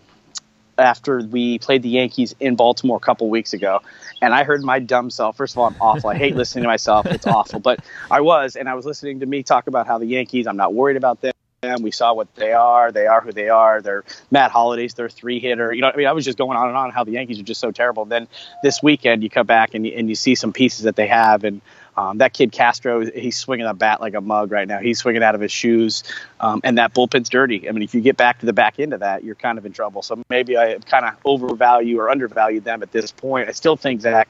after 0.80 1.22
we 1.22 1.60
played 1.60 1.84
the 1.84 1.90
Yankees 1.90 2.34
in 2.40 2.56
Baltimore 2.56 2.98
a 2.98 3.00
couple 3.00 3.30
weeks 3.30 3.54
ago. 3.54 3.82
And 4.20 4.34
I 4.34 4.44
heard 4.44 4.64
my 4.64 4.80
dumb 4.80 5.12
self. 5.12 5.38
First 5.38 5.54
of 5.54 5.60
all, 5.60 5.68
I'm 5.68 5.76
awful. 5.80 6.10
I 6.10 6.16
hate 6.16 6.36
listening 6.36 6.64
to 6.64 6.68
myself. 6.68 7.06
It's 7.06 7.28
awful. 7.28 7.60
But 7.60 7.86
I 8.10 8.22
was, 8.22 8.56
and 8.56 8.68
I 8.68 8.74
was 8.74 8.86
listening 8.86 9.20
to 9.20 9.28
me 9.28 9.44
talk 9.44 9.68
about 9.68 9.86
how 9.86 10.00
the 10.00 10.08
Yankees. 10.08 10.48
I'm 10.48 10.58
not 10.58 10.74
worried 10.74 10.98
about 10.98 11.22
them. 11.22 11.34
We 11.80 11.92
saw 11.92 12.16
what 12.16 12.34
they 12.34 12.54
are. 12.54 12.92
They 12.92 13.06
are 13.06 13.22
who 13.22 13.32
they 13.32 13.50
are. 13.50 13.84
They're 13.84 14.04
Matt 14.32 14.50
Holliday's 14.50 14.96
their 14.96 15.10
three 15.10 15.40
hitter. 15.40 15.72
You 15.72 15.82
know, 15.82 15.92
I 15.94 15.96
mean, 15.96 16.08
I 16.08 16.12
was 16.14 16.26
just 16.26 16.40
going 16.40 16.58
on 16.58 16.70
and 16.70 16.76
on 16.76 16.90
how 16.90 17.04
the 17.04 17.12
Yankees 17.12 17.40
are 17.40 17.44
just 17.44 17.62
so 17.62 17.70
terrible. 17.70 18.04
Then 18.06 18.28
this 18.64 18.82
weekend, 18.82 19.22
you 19.22 19.30
come 19.30 19.46
back 19.46 19.76
and 19.76 19.86
you, 19.86 19.94
and 19.96 20.10
you 20.10 20.16
see 20.16 20.34
some 20.34 20.54
pieces 20.54 20.86
that 20.86 20.96
they 20.96 21.06
have, 21.06 21.44
and 21.44 21.62
um, 21.96 22.18
that 22.18 22.34
kid 22.34 22.52
Castro, 22.52 23.06
he's 23.06 23.38
swinging 23.38 23.68
a 23.68 23.76
bat 23.76 24.02
like 24.02 24.16
a 24.16 24.22
mug 24.22 24.52
right 24.52 24.68
now. 24.68 24.80
He's 24.80 24.98
swinging 24.98 25.22
out 25.22 25.36
of 25.36 25.42
his 25.42 25.52
shoes, 25.52 26.04
um, 26.40 26.62
and 26.64 26.80
that 26.80 26.96
bullpen's 26.96 27.30
dirty. 27.30 27.70
I 27.70 27.74
mean, 27.74 27.84
if 27.84 27.94
you 27.94 28.02
get 28.02 28.18
back 28.18 28.40
to 28.40 28.48
the 28.48 28.54
back 28.54 28.80
end 28.80 28.92
of 28.92 29.02
that, 29.02 29.24
you're 29.24 29.36
kind 29.36 29.60
of 29.60 29.66
in 29.68 29.72
trouble. 29.72 30.02
So 30.02 30.20
maybe 30.32 30.58
I 30.58 30.80
kind 30.80 31.06
of 31.06 31.14
overvalue 31.26 32.00
or 32.00 32.10
undervalue 32.10 32.62
them 32.62 32.82
at 32.82 32.92
this 32.92 33.12
point. 33.12 33.50
I 33.50 33.52
still 33.52 33.78
think 33.78 34.02
Zach, 34.02 34.30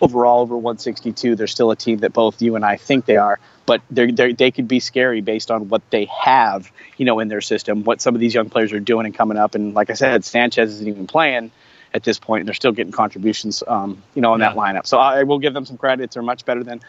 overall 0.00 0.40
over 0.40 0.56
162, 0.56 1.36
they're 1.36 1.46
still 1.46 1.70
a 1.72 1.76
team 1.76 1.98
that 1.98 2.14
both 2.14 2.40
you 2.40 2.56
and 2.56 2.64
I 2.64 2.78
think 2.78 3.04
they 3.04 3.18
are. 3.18 3.38
But 3.70 3.82
they're, 3.88 4.10
they're, 4.10 4.32
they 4.32 4.50
could 4.50 4.66
be 4.66 4.80
scary 4.80 5.20
based 5.20 5.48
on 5.48 5.68
what 5.68 5.88
they 5.90 6.06
have, 6.06 6.72
you 6.96 7.04
know, 7.04 7.20
in 7.20 7.28
their 7.28 7.40
system, 7.40 7.84
what 7.84 8.00
some 8.00 8.16
of 8.16 8.20
these 8.20 8.34
young 8.34 8.50
players 8.50 8.72
are 8.72 8.80
doing 8.80 9.06
and 9.06 9.14
coming 9.14 9.38
up. 9.38 9.54
And 9.54 9.74
like 9.74 9.90
I 9.90 9.92
said, 9.94 10.24
Sanchez 10.24 10.72
isn't 10.72 10.88
even 10.88 11.06
playing 11.06 11.52
at 11.94 12.02
this 12.02 12.18
point, 12.18 12.40
and 12.40 12.48
they're 12.48 12.54
still 12.54 12.72
getting 12.72 12.90
contributions, 12.90 13.62
um, 13.68 14.02
you 14.16 14.22
know, 14.22 14.34
in 14.34 14.40
that 14.40 14.56
lineup. 14.56 14.88
So 14.88 14.98
I 14.98 15.22
will 15.22 15.38
give 15.38 15.54
them 15.54 15.66
some 15.66 15.76
credit. 15.76 16.10
They're 16.10 16.20
much 16.20 16.44
better 16.44 16.64
than 16.64 16.80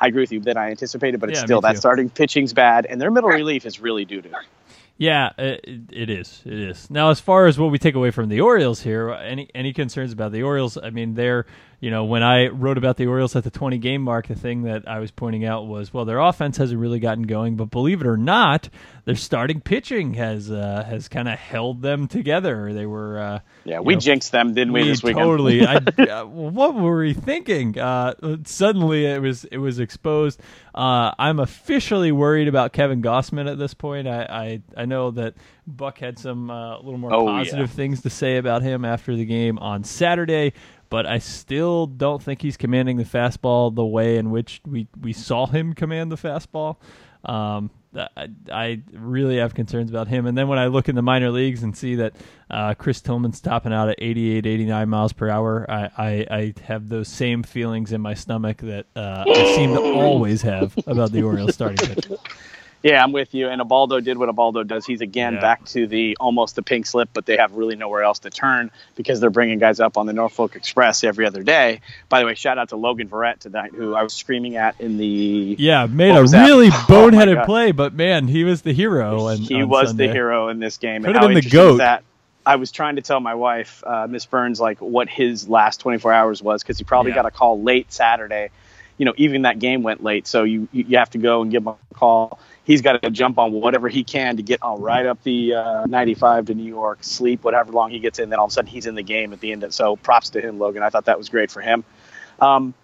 I 0.00 0.06
agree 0.06 0.22
with 0.22 0.32
you 0.32 0.40
than 0.40 0.56
I 0.56 0.70
anticipated, 0.70 1.20
but 1.20 1.28
it's 1.28 1.40
Yeah, 1.40 1.44
still 1.44 1.60
that 1.60 1.76
starting 1.76 2.08
pitching's 2.08 2.54
bad, 2.54 2.86
and 2.86 2.98
their 2.98 3.10
middle 3.10 3.28
relief 3.28 3.66
is 3.66 3.78
really 3.78 4.06
due 4.06 4.22
to. 4.22 4.30
Yeah, 4.96 5.32
it, 5.36 5.64
it 5.92 6.08
is. 6.08 6.42
It 6.46 6.58
is. 6.58 6.90
Now, 6.90 7.10
as 7.10 7.20
far 7.20 7.46
as 7.48 7.58
what 7.58 7.70
we 7.70 7.78
take 7.78 7.94
away 7.94 8.10
from 8.10 8.30
the 8.30 8.40
Orioles 8.40 8.80
here, 8.80 9.10
any 9.10 9.48
any 9.54 9.74
concerns 9.74 10.12
about 10.12 10.32
the 10.32 10.42
Orioles? 10.42 10.78
I 10.78 10.88
mean, 10.88 11.14
they're 11.14 11.44
you 11.80 11.90
know 11.90 12.04
when 12.04 12.22
I 12.22 12.48
wrote 12.48 12.76
about 12.78 12.96
the 12.98 13.06
Orioles 13.06 13.34
at 13.36 13.44
the 13.44 13.50
20 13.50 13.78
game 13.78 14.02
mark, 14.02 14.26
the 14.28 14.34
thing 14.34 14.62
that 14.62 14.86
I 14.86 14.98
was 14.98 15.10
pointing 15.10 15.44
out 15.44 15.66
was 15.66 15.92
well, 15.94 16.04
their 16.04 16.18
offense 16.18 16.58
hasn't 16.58 16.78
really 16.80 17.00
gotten 17.00 17.22
going, 17.24 17.56
but 17.56 17.70
believe 17.70 18.00
it 18.02 18.06
or 18.06 18.16
not, 18.18 18.68
their 19.06 19.16
starting 19.16 19.60
pitching 19.60 20.14
has 20.14 20.50
uh, 20.50 20.84
has 20.86 21.08
kind 21.08 21.28
of 21.28 21.38
held 21.38 21.80
them 21.82 22.06
together. 22.06 22.72
They 22.72 22.86
were 22.86 23.18
uh, 23.18 23.40
Yeah, 23.64 23.80
we 23.80 23.94
know, 23.94 24.00
jinxed 24.00 24.30
them, 24.32 24.52
didn't 24.54 24.72
we, 24.74 24.82
we 24.82 24.88
this 24.88 25.02
weekend? 25.02 25.24
totally. 25.24 25.66
I, 25.66 25.76
uh, 25.98 26.26
what 26.26 26.74
were 26.74 26.98
we 27.00 27.14
thinking? 27.14 27.78
Uh, 27.78 28.14
suddenly, 28.44 29.06
it 29.06 29.20
was 29.22 29.44
it 29.46 29.58
was 29.58 29.78
exposed. 29.80 30.40
Uh, 30.74 31.12
I'm 31.18 31.40
officially 31.40 32.12
worried 32.12 32.46
about 32.48 32.72
Kevin 32.72 33.02
Gausman 33.02 33.50
at 33.50 33.58
this 33.58 33.74
point. 33.74 34.06
I 34.06 34.22
I, 34.76 34.82
I 34.82 34.84
know 34.84 35.10
that 35.12 35.34
Buck 35.66 35.98
had 35.98 36.18
some 36.18 36.50
uh, 36.50 36.76
a 36.76 36.82
little 36.82 36.98
more 36.98 37.12
Oh, 37.14 37.26
yeah. 37.26 37.38
positive 37.44 37.70
things 37.70 38.02
to 38.02 38.10
say 38.10 38.36
about 38.36 38.62
him 38.62 38.84
after 38.84 39.16
the 39.16 39.24
game 39.24 39.58
on 39.58 39.82
Saturday. 39.84 40.52
But 40.90 41.06
I 41.06 41.18
still 41.18 41.86
don't 41.86 42.22
think 42.22 42.42
he's 42.42 42.56
commanding 42.56 42.96
the 42.96 43.04
fastball 43.04 43.74
the 43.74 43.86
way 43.86 44.16
in 44.16 44.30
which 44.30 44.60
we, 44.66 44.88
we 45.00 45.12
saw 45.12 45.46
him 45.46 45.72
command 45.72 46.12
the 46.12 46.16
fastball. 46.16 46.76
Um, 47.24 47.70
I, 47.94 48.28
I 48.52 48.82
really 48.92 49.38
have 49.38 49.54
concerns 49.54 49.90
about 49.90 50.08
him. 50.08 50.26
And 50.26 50.36
then 50.36 50.48
when 50.48 50.58
I 50.58 50.66
look 50.66 50.88
in 50.88 50.94
the 50.94 51.02
minor 51.02 51.30
leagues 51.30 51.62
and 51.62 51.76
see 51.76 51.96
that 51.96 52.14
uh, 52.48 52.74
Chris 52.74 53.00
Tillman's 53.00 53.40
topping 53.40 53.72
out 53.72 53.88
at 53.88 53.96
88, 53.98 54.46
89 54.46 54.88
miles 54.88 55.12
per 55.12 55.28
hour, 55.28 55.66
I, 55.68 55.90
I, 55.96 56.26
I 56.30 56.54
have 56.64 56.88
those 56.88 57.08
same 57.08 57.42
feelings 57.42 57.92
in 57.92 58.00
my 58.00 58.14
stomach 58.14 58.58
that 58.58 58.86
uh, 58.94 59.24
I 59.28 59.54
seem 59.56 59.74
to 59.74 59.80
always 59.80 60.42
have 60.42 60.76
about 60.86 61.12
the 61.12 61.22
Orioles 61.22 61.54
starting 61.54 61.86
pitch. 61.86 62.08
Yeah, 62.82 63.02
I'm 63.04 63.12
with 63.12 63.34
you. 63.34 63.48
And 63.48 63.60
Ubaldo 63.60 64.00
did 64.00 64.16
what 64.16 64.28
Ubaldo 64.30 64.62
does. 64.64 64.86
He's 64.86 65.02
again 65.02 65.34
Yeah. 65.34 65.40
back 65.40 65.64
to 65.66 65.86
the 65.86 66.16
almost 66.18 66.56
the 66.56 66.62
pink 66.62 66.86
slip, 66.86 67.10
but 67.12 67.26
they 67.26 67.36
have 67.36 67.52
really 67.52 67.76
nowhere 67.76 68.02
else 68.02 68.20
to 68.20 68.30
turn 68.30 68.70
because 68.96 69.20
they're 69.20 69.28
bringing 69.28 69.58
guys 69.58 69.80
up 69.80 69.98
on 69.98 70.06
the 70.06 70.14
Norfolk 70.14 70.56
Express 70.56 71.04
every 71.04 71.26
other 71.26 71.42
day. 71.42 71.80
By 72.08 72.20
the 72.20 72.26
way, 72.26 72.34
shout 72.34 72.56
out 72.56 72.70
to 72.70 72.76
Logan 72.76 73.08
Verrett 73.08 73.38
tonight, 73.40 73.72
who 73.74 73.94
I 73.94 74.02
was 74.02 74.14
screaming 74.14 74.56
at 74.56 74.80
in 74.80 74.96
the. 74.96 75.56
Yeah, 75.58 75.86
made 75.86 76.16
a 76.16 76.22
was 76.22 76.30
that? 76.30 76.46
really 76.46 76.68
Oh, 76.72 76.86
boneheaded 76.88 77.44
play, 77.44 77.72
but 77.72 77.92
man, 77.92 78.28
he 78.28 78.44
was 78.44 78.62
the 78.62 78.72
hero. 78.72 79.28
And 79.28 79.40
he 79.40 79.62
was 79.62 79.88
Sunday. 79.88 80.06
the 80.06 80.12
hero 80.14 80.48
in 80.48 80.58
this 80.58 80.78
game. 80.78 81.02
Could 81.02 81.08
and 81.10 81.16
have 81.16 81.22
how 81.22 81.34
been 81.34 81.44
the 81.44 81.50
GOAT. 81.50 81.76
That 81.78 82.02
I 82.46 82.56
was 82.56 82.72
trying 82.72 82.96
to 82.96 83.02
tell 83.02 83.20
my 83.20 83.34
wife, 83.34 83.84
uh, 83.86 84.06
Miss 84.08 84.24
Burns, 84.24 84.58
like 84.58 84.78
what 84.78 85.10
his 85.10 85.46
last 85.50 85.80
24 85.80 86.14
hours 86.14 86.42
was 86.42 86.62
because 86.62 86.78
he 86.78 86.84
probably 86.84 87.10
Yeah. 87.12 87.16
got 87.16 87.26
a 87.26 87.30
call 87.30 87.60
late 87.62 87.92
Saturday. 87.92 88.48
You 89.00 89.06
know, 89.06 89.14
even 89.16 89.42
that 89.42 89.58
game 89.58 89.82
went 89.82 90.04
late, 90.04 90.26
so 90.26 90.44
you 90.44 90.68
you 90.72 90.98
have 90.98 91.08
to 91.10 91.18
go 91.18 91.40
and 91.40 91.50
give 91.50 91.62
him 91.62 91.68
a 91.68 91.94
call. 91.94 92.38
He's 92.64 92.82
got 92.82 93.02
to 93.02 93.10
jump 93.10 93.38
on 93.38 93.52
whatever 93.52 93.88
he 93.88 94.04
can 94.04 94.36
to 94.36 94.42
get 94.42 94.62
on 94.62 94.80
right 94.80 95.06
up 95.06 95.22
the 95.22 95.54
uh, 95.54 95.86
95 95.86 96.46
to 96.46 96.54
New 96.54 96.68
York, 96.68 96.98
sleep 97.00 97.42
whatever 97.42 97.72
long 97.72 97.90
he 97.90 97.98
gets 97.98 98.18
in. 98.18 98.28
Then 98.28 98.38
all 98.38 98.44
of 98.44 98.50
a 98.50 98.54
sudden 98.54 98.70
he's 98.70 98.86
in 98.86 98.94
the 98.94 99.02
game 99.02 99.32
at 99.32 99.40
the 99.40 99.52
end. 99.52 99.64
Of, 99.64 99.72
so 99.72 99.96
props 99.96 100.30
to 100.30 100.40
him, 100.40 100.58
Logan. 100.58 100.82
I 100.82 100.90
thought 100.90 101.06
that 101.06 101.16
was 101.16 101.30
great 101.30 101.50
for 101.50 101.62
him. 101.62 101.82
Um, 102.40 102.74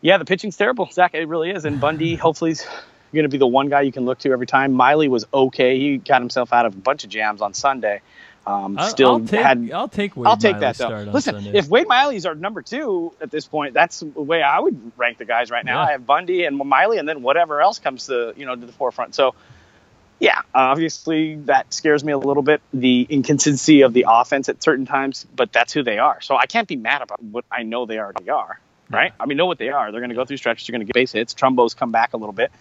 yeah, 0.00 0.18
the 0.18 0.24
pitching's 0.24 0.56
terrible, 0.56 0.88
Zach. 0.92 1.14
It 1.14 1.28
really 1.28 1.50
is. 1.50 1.64
And 1.64 1.80
Bundy, 1.80 2.16
hopefully, 2.16 2.50
is 2.50 2.66
going 3.14 3.22
to 3.22 3.28
be 3.28 3.38
the 3.38 3.46
one 3.46 3.68
guy 3.68 3.82
you 3.82 3.92
can 3.92 4.04
look 4.04 4.18
to 4.20 4.32
every 4.32 4.46
time. 4.46 4.72
Miley 4.72 5.08
was 5.08 5.26
okay. 5.32 5.78
He 5.78 5.98
got 5.98 6.20
himself 6.20 6.52
out 6.52 6.66
of 6.66 6.74
a 6.74 6.78
bunch 6.78 7.04
of 7.04 7.10
jams 7.10 7.40
on 7.40 7.54
Sunday. 7.54 8.00
Um, 8.44 8.76
I'll, 8.76 8.88
still 8.88 9.10
I'll 9.10 9.20
take, 9.20 9.40
had. 9.40 9.70
I'll 9.72 9.88
take 9.88 10.16
Wade 10.16 10.26
I'll 10.26 10.36
take 10.36 10.58
Miley's 10.58 10.78
that 10.78 10.88
though. 10.88 11.12
Listen, 11.12 11.34
Sunday. 11.36 11.58
if 11.58 11.68
Wade 11.68 11.86
Miley's 11.86 12.26
our 12.26 12.34
number 12.34 12.60
two 12.60 13.12
at 13.20 13.30
this 13.30 13.46
point, 13.46 13.72
that's 13.72 14.00
the 14.00 14.06
way 14.06 14.42
I 14.42 14.58
would 14.58 14.92
rank 14.96 15.18
the 15.18 15.24
guys 15.24 15.50
right 15.50 15.64
now. 15.64 15.80
Yeah. 15.80 15.88
I 15.88 15.92
have 15.92 16.06
Bundy 16.06 16.44
and 16.44 16.56
Miley, 16.56 16.98
and 16.98 17.08
then 17.08 17.22
whatever 17.22 17.60
else 17.60 17.78
comes 17.78 18.06
to 18.06 18.34
you 18.36 18.44
know 18.44 18.56
to 18.56 18.66
the 18.66 18.72
forefront. 18.72 19.14
So, 19.14 19.36
yeah, 20.18 20.42
obviously 20.52 21.36
that 21.46 21.72
scares 21.72 22.02
me 22.02 22.12
a 22.12 22.18
little 22.18 22.42
bit. 22.42 22.60
The 22.74 23.06
inconsistency 23.08 23.82
of 23.82 23.92
the 23.92 24.06
offense 24.08 24.48
at 24.48 24.60
certain 24.60 24.86
times, 24.86 25.24
but 25.36 25.52
that's 25.52 25.72
who 25.72 25.84
they 25.84 25.98
are. 25.98 26.20
So 26.20 26.36
I 26.36 26.46
can't 26.46 26.66
be 26.66 26.76
mad 26.76 27.02
about 27.02 27.22
what 27.22 27.44
I 27.50 27.62
know 27.62 27.86
they 27.86 27.98
already 27.98 28.28
are. 28.28 28.58
Right? 28.90 29.12
I 29.18 29.24
mean, 29.24 29.38
know 29.38 29.46
what 29.46 29.56
they 29.56 29.70
are. 29.70 29.90
They're 29.90 30.02
going 30.02 30.10
to 30.10 30.16
go 30.16 30.26
through 30.26 30.36
stretches. 30.36 30.66
They're 30.66 30.72
going 30.72 30.80
to 30.80 30.86
get 30.86 30.94
base 30.94 31.12
hits. 31.12 31.32
Trumbos 31.32 31.74
come 31.74 31.92
back 31.92 32.12
a 32.12 32.18
little 32.18 32.34
bit, 32.34 32.52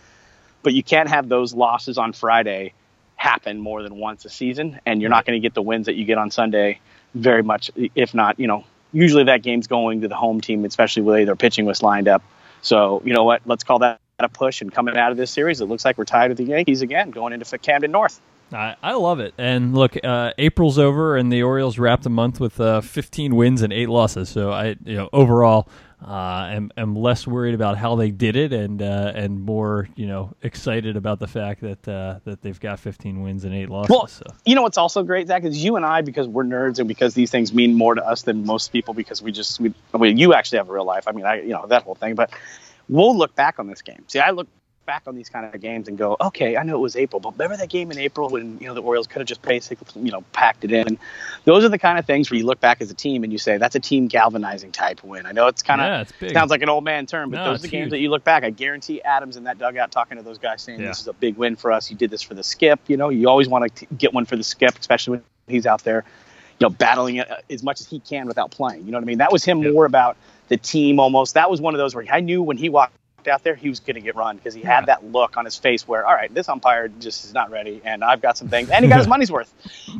but 0.64 0.74
you 0.74 0.82
can't 0.82 1.10
have 1.10 1.28
those 1.28 1.54
losses 1.54 1.98
on 1.98 2.14
Friday 2.14 2.74
happen 3.22 3.60
more 3.60 3.84
than 3.84 3.96
once 3.98 4.26
a 4.26 4.30
season, 4.30 4.80
and 4.84 5.00
you're 5.00 5.12
not 5.12 5.26
going 5.26 5.40
to 5.40 5.46
get 5.48 5.54
the 5.54 5.62
wins 5.62 5.86
that 5.86 5.94
you 5.94 6.06
get 6.06 6.18
on 6.18 6.32
Sunday 6.32 6.80
very 7.14 7.44
much, 7.44 7.70
if 7.94 8.16
not, 8.16 8.40
you 8.40 8.48
know, 8.48 8.64
usually 8.92 9.26
that 9.26 9.44
game's 9.44 9.68
going 9.68 10.02
to 10.02 10.08
the 10.08 10.16
home 10.16 10.42
team, 10.42 10.66
especially 10.66 11.04
with 11.04 11.28
their 11.28 11.36
pitching 11.36 11.66
was 11.66 11.84
lined 11.84 12.08
up. 12.08 12.24
So, 12.64 13.02
you 13.06 13.14
know 13.14 13.24
what? 13.24 13.44
Let's 13.46 13.64
call 13.64 13.78
that 13.80 14.00
a 14.18 14.28
push. 14.28 14.62
And 14.62 14.74
coming 14.74 14.98
out 14.98 15.12
of 15.12 15.18
this 15.18 15.30
series, 15.30 15.62
it 15.62 15.66
looks 15.66 15.86
like 15.86 16.00
we're 16.00 16.06
tied 16.06 16.30
with 16.30 16.38
the 16.38 16.46
Yankees 16.46 16.82
again, 16.82 17.12
going 17.12 17.32
into 17.32 17.58
Camden 17.60 17.92
North. 17.92 18.20
I, 18.54 18.76
I 18.82 18.94
love 18.94 19.20
it. 19.20 19.34
And 19.38 19.74
look, 19.74 19.96
uh, 20.04 20.32
April's 20.38 20.78
over, 20.78 21.16
and 21.16 21.32
the 21.32 21.44
Orioles 21.44 21.78
wrapped 21.78 22.06
a 22.06 22.10
month 22.10 22.40
with 22.40 22.60
uh, 22.60 22.82
15 22.82 23.36
wins 23.36 23.62
and 23.62 23.72
eight 23.72 23.90
losses. 23.90 24.30
So 24.30 24.52
I, 24.52 24.76
you 24.84 24.96
know, 24.96 25.10
overall, 25.14 25.70
uh, 26.06 26.48
am 26.50 26.72
am 26.78 26.96
less 26.96 27.28
worried 27.28 27.54
about 27.54 27.78
how 27.78 27.96
they 27.96 28.10
did 28.10 28.36
it, 28.36 28.52
and 28.52 28.82
uh, 28.82 29.12
and 29.14 29.40
more, 29.40 29.88
you 29.96 30.08
know, 30.08 30.34
excited 30.42 30.98
about 30.98 31.20
the 31.20 31.28
fact 31.28 31.62
that 31.62 31.88
uh, 31.88 32.20
that 32.26 32.42
they've 32.42 32.60
got 32.60 32.80
15 32.80 33.22
wins 33.22 33.44
and 33.44 33.54
eight 33.54 33.70
losses. 33.70 33.90
Well, 33.92 34.08
so. 34.08 34.26
you 34.44 34.56
know 34.56 34.64
what's 34.64 34.80
also 34.80 35.04
great, 35.04 35.28
Zach, 35.28 35.44
is 35.44 35.64
you 35.64 35.76
and 35.76 35.86
I, 35.86 36.02
because 36.02 36.28
we're 36.28 36.44
nerds 36.44 36.80
and 36.80 36.88
because 36.88 37.14
these 37.14 37.30
things 37.30 37.54
mean 37.54 37.76
more 37.76 37.94
to 37.94 38.04
us 38.04 38.24
than 38.24 38.46
most 38.46 38.72
people, 38.72 38.96
because 38.96 39.22
we 39.22 39.32
just, 39.32 39.60
we, 39.60 39.74
you 40.10 40.34
actually 40.34 40.58
have 40.58 40.70
a 40.70 40.74
real 40.74 40.86
life. 40.86 41.08
I 41.08 41.12
mean, 41.12 41.26
I, 41.26 41.42
you 41.42 41.50
know, 41.50 41.68
that 41.68 41.84
whole 41.84 41.96
thing, 41.96 42.16
but 42.16 42.32
we'll 42.90 43.16
look 43.16 43.36
back 43.36 43.60
on 43.60 43.68
this 43.68 43.84
game. 43.84 44.04
See, 44.08 44.20
I 44.20 44.32
look 44.32 44.48
back 44.86 45.04
on 45.06 45.16
these 45.16 45.30
kind 45.30 45.54
of 45.54 45.62
games 45.62 45.88
and 45.88 45.98
go, 45.98 46.18
okay, 46.20 46.58
I 46.58 46.64
know 46.64 46.76
it 46.76 46.80
was 46.80 46.96
April, 46.96 47.20
but 47.20 47.34
remember 47.34 47.58
that 47.58 47.70
game 47.70 47.92
in 47.92 47.98
April 48.00 48.30
when 48.30 48.58
you 48.60 48.68
know 48.68 48.74
the 48.74 48.82
Orioles 48.82 49.08
could 49.08 49.20
have 49.20 49.28
just 49.28 49.42
basically 49.42 50.02
you 50.02 50.12
know 50.12 50.22
packed 50.34 50.64
it 50.64 50.72
in. 50.72 50.98
Those 51.46 51.64
are 51.64 51.70
the 51.70 51.78
kind 51.80 51.98
of 52.00 52.06
things 52.06 52.30
where 52.32 52.38
you 52.38 52.46
look 52.46 52.60
back 52.60 52.82
as 52.82 52.90
a 52.92 52.94
team 52.94 53.24
and 53.24 53.32
you 53.32 53.40
say 53.40 53.58
that's 53.58 53.76
a 53.76 53.80
team 53.80 54.08
galvanizing 54.08 54.72
type 54.72 55.04
win. 55.04 55.26
I 55.26 55.32
know 55.32 55.48
it's 55.48 55.62
kind 55.62 55.82
of 55.82 56.12
Yeah, 56.22 56.34
sounds 56.34 56.52
like 56.52 56.62
an 56.62 56.70
old 56.70 56.84
man 56.84 57.06
term, 57.06 57.30
but 57.30 57.38
No, 57.38 57.46
those 57.52 57.60
are 57.60 57.62
the 57.64 57.68
games 57.68 57.84
huge. 57.86 57.90
that 57.92 58.00
you 58.00 58.10
look 58.10 58.24
back. 58.24 58.44
I 58.44 58.50
guarantee 58.50 59.02
Adams 59.04 59.38
in 59.38 59.44
that 59.46 59.58
dugout 59.58 59.92
talking 59.92 60.18
to 60.18 60.24
those 60.24 60.38
guys 60.38 60.62
saying 60.62 60.80
Yeah. 60.80 60.88
this 60.88 61.02
is 61.02 61.08
a 61.08 61.14
big 61.14 61.38
win 61.38 61.56
for 61.56 61.72
us. 61.72 61.90
You 61.92 61.98
did 61.98 62.10
this 62.10 62.22
for 62.22 62.34
the 62.34 62.44
skip. 62.44 62.80
You 62.88 62.98
know, 62.98 63.10
you 63.10 63.30
always 63.30 63.48
want 63.48 63.76
to 63.76 63.86
get 63.98 64.14
one 64.14 64.26
for 64.26 64.36
the 64.36 64.44
skip, 64.44 64.78
especially 64.80 65.18
when 65.18 65.24
he's 65.48 65.66
out 65.68 65.84
there, 65.84 66.04
you 66.60 66.66
know, 66.66 66.70
battling 66.70 67.18
it 67.18 67.30
uh, 67.30 67.38
as 67.50 67.64
much 67.64 67.82
as 67.82 67.88
he 67.88 68.00
can 68.00 68.28
without 68.28 68.52
playing. 68.52 68.86
You 68.86 68.92
know 68.92 68.98
what 68.98 69.04
I 69.04 69.08
mean? 69.08 69.20
That 69.20 69.32
was 69.32 69.44
him 69.46 69.62
Yep. 69.62 69.74
more 69.74 69.86
about 69.86 70.18
the 70.48 70.58
team 70.58 71.00
almost. 71.00 71.36
That 71.36 71.50
was 71.50 71.62
one 71.62 71.74
of 71.74 71.78
those 71.78 71.94
where 71.96 72.06
I 72.12 72.20
knew 72.20 72.42
when 72.44 72.58
he 72.58 72.68
walked 72.70 72.94
out 73.28 73.44
there 73.44 73.56
he 73.56 73.70
was 73.70 73.80
going 73.80 73.96
to 73.96 74.02
get 74.02 74.16
run 74.16 74.38
because 74.38 74.54
he 74.54 74.62
Yeah. 74.62 74.76
had 74.78 74.86
that 74.88 75.04
look 75.12 75.38
on 75.38 75.46
his 75.46 75.58
face 75.58 75.88
where 75.88 76.06
all 76.06 76.14
right 76.14 76.34
this 76.34 76.48
umpire 76.50 76.88
just 76.88 77.26
is 77.26 77.34
not 77.34 77.52
ready 77.52 77.82
and 77.86 78.04
i've 78.04 78.22
got 78.22 78.38
some 78.38 78.48
things 78.50 78.70
and 78.70 78.84
he 78.86 78.90
got 78.90 79.00
his 79.00 79.08
money's 79.16 79.32
worth 79.32 79.54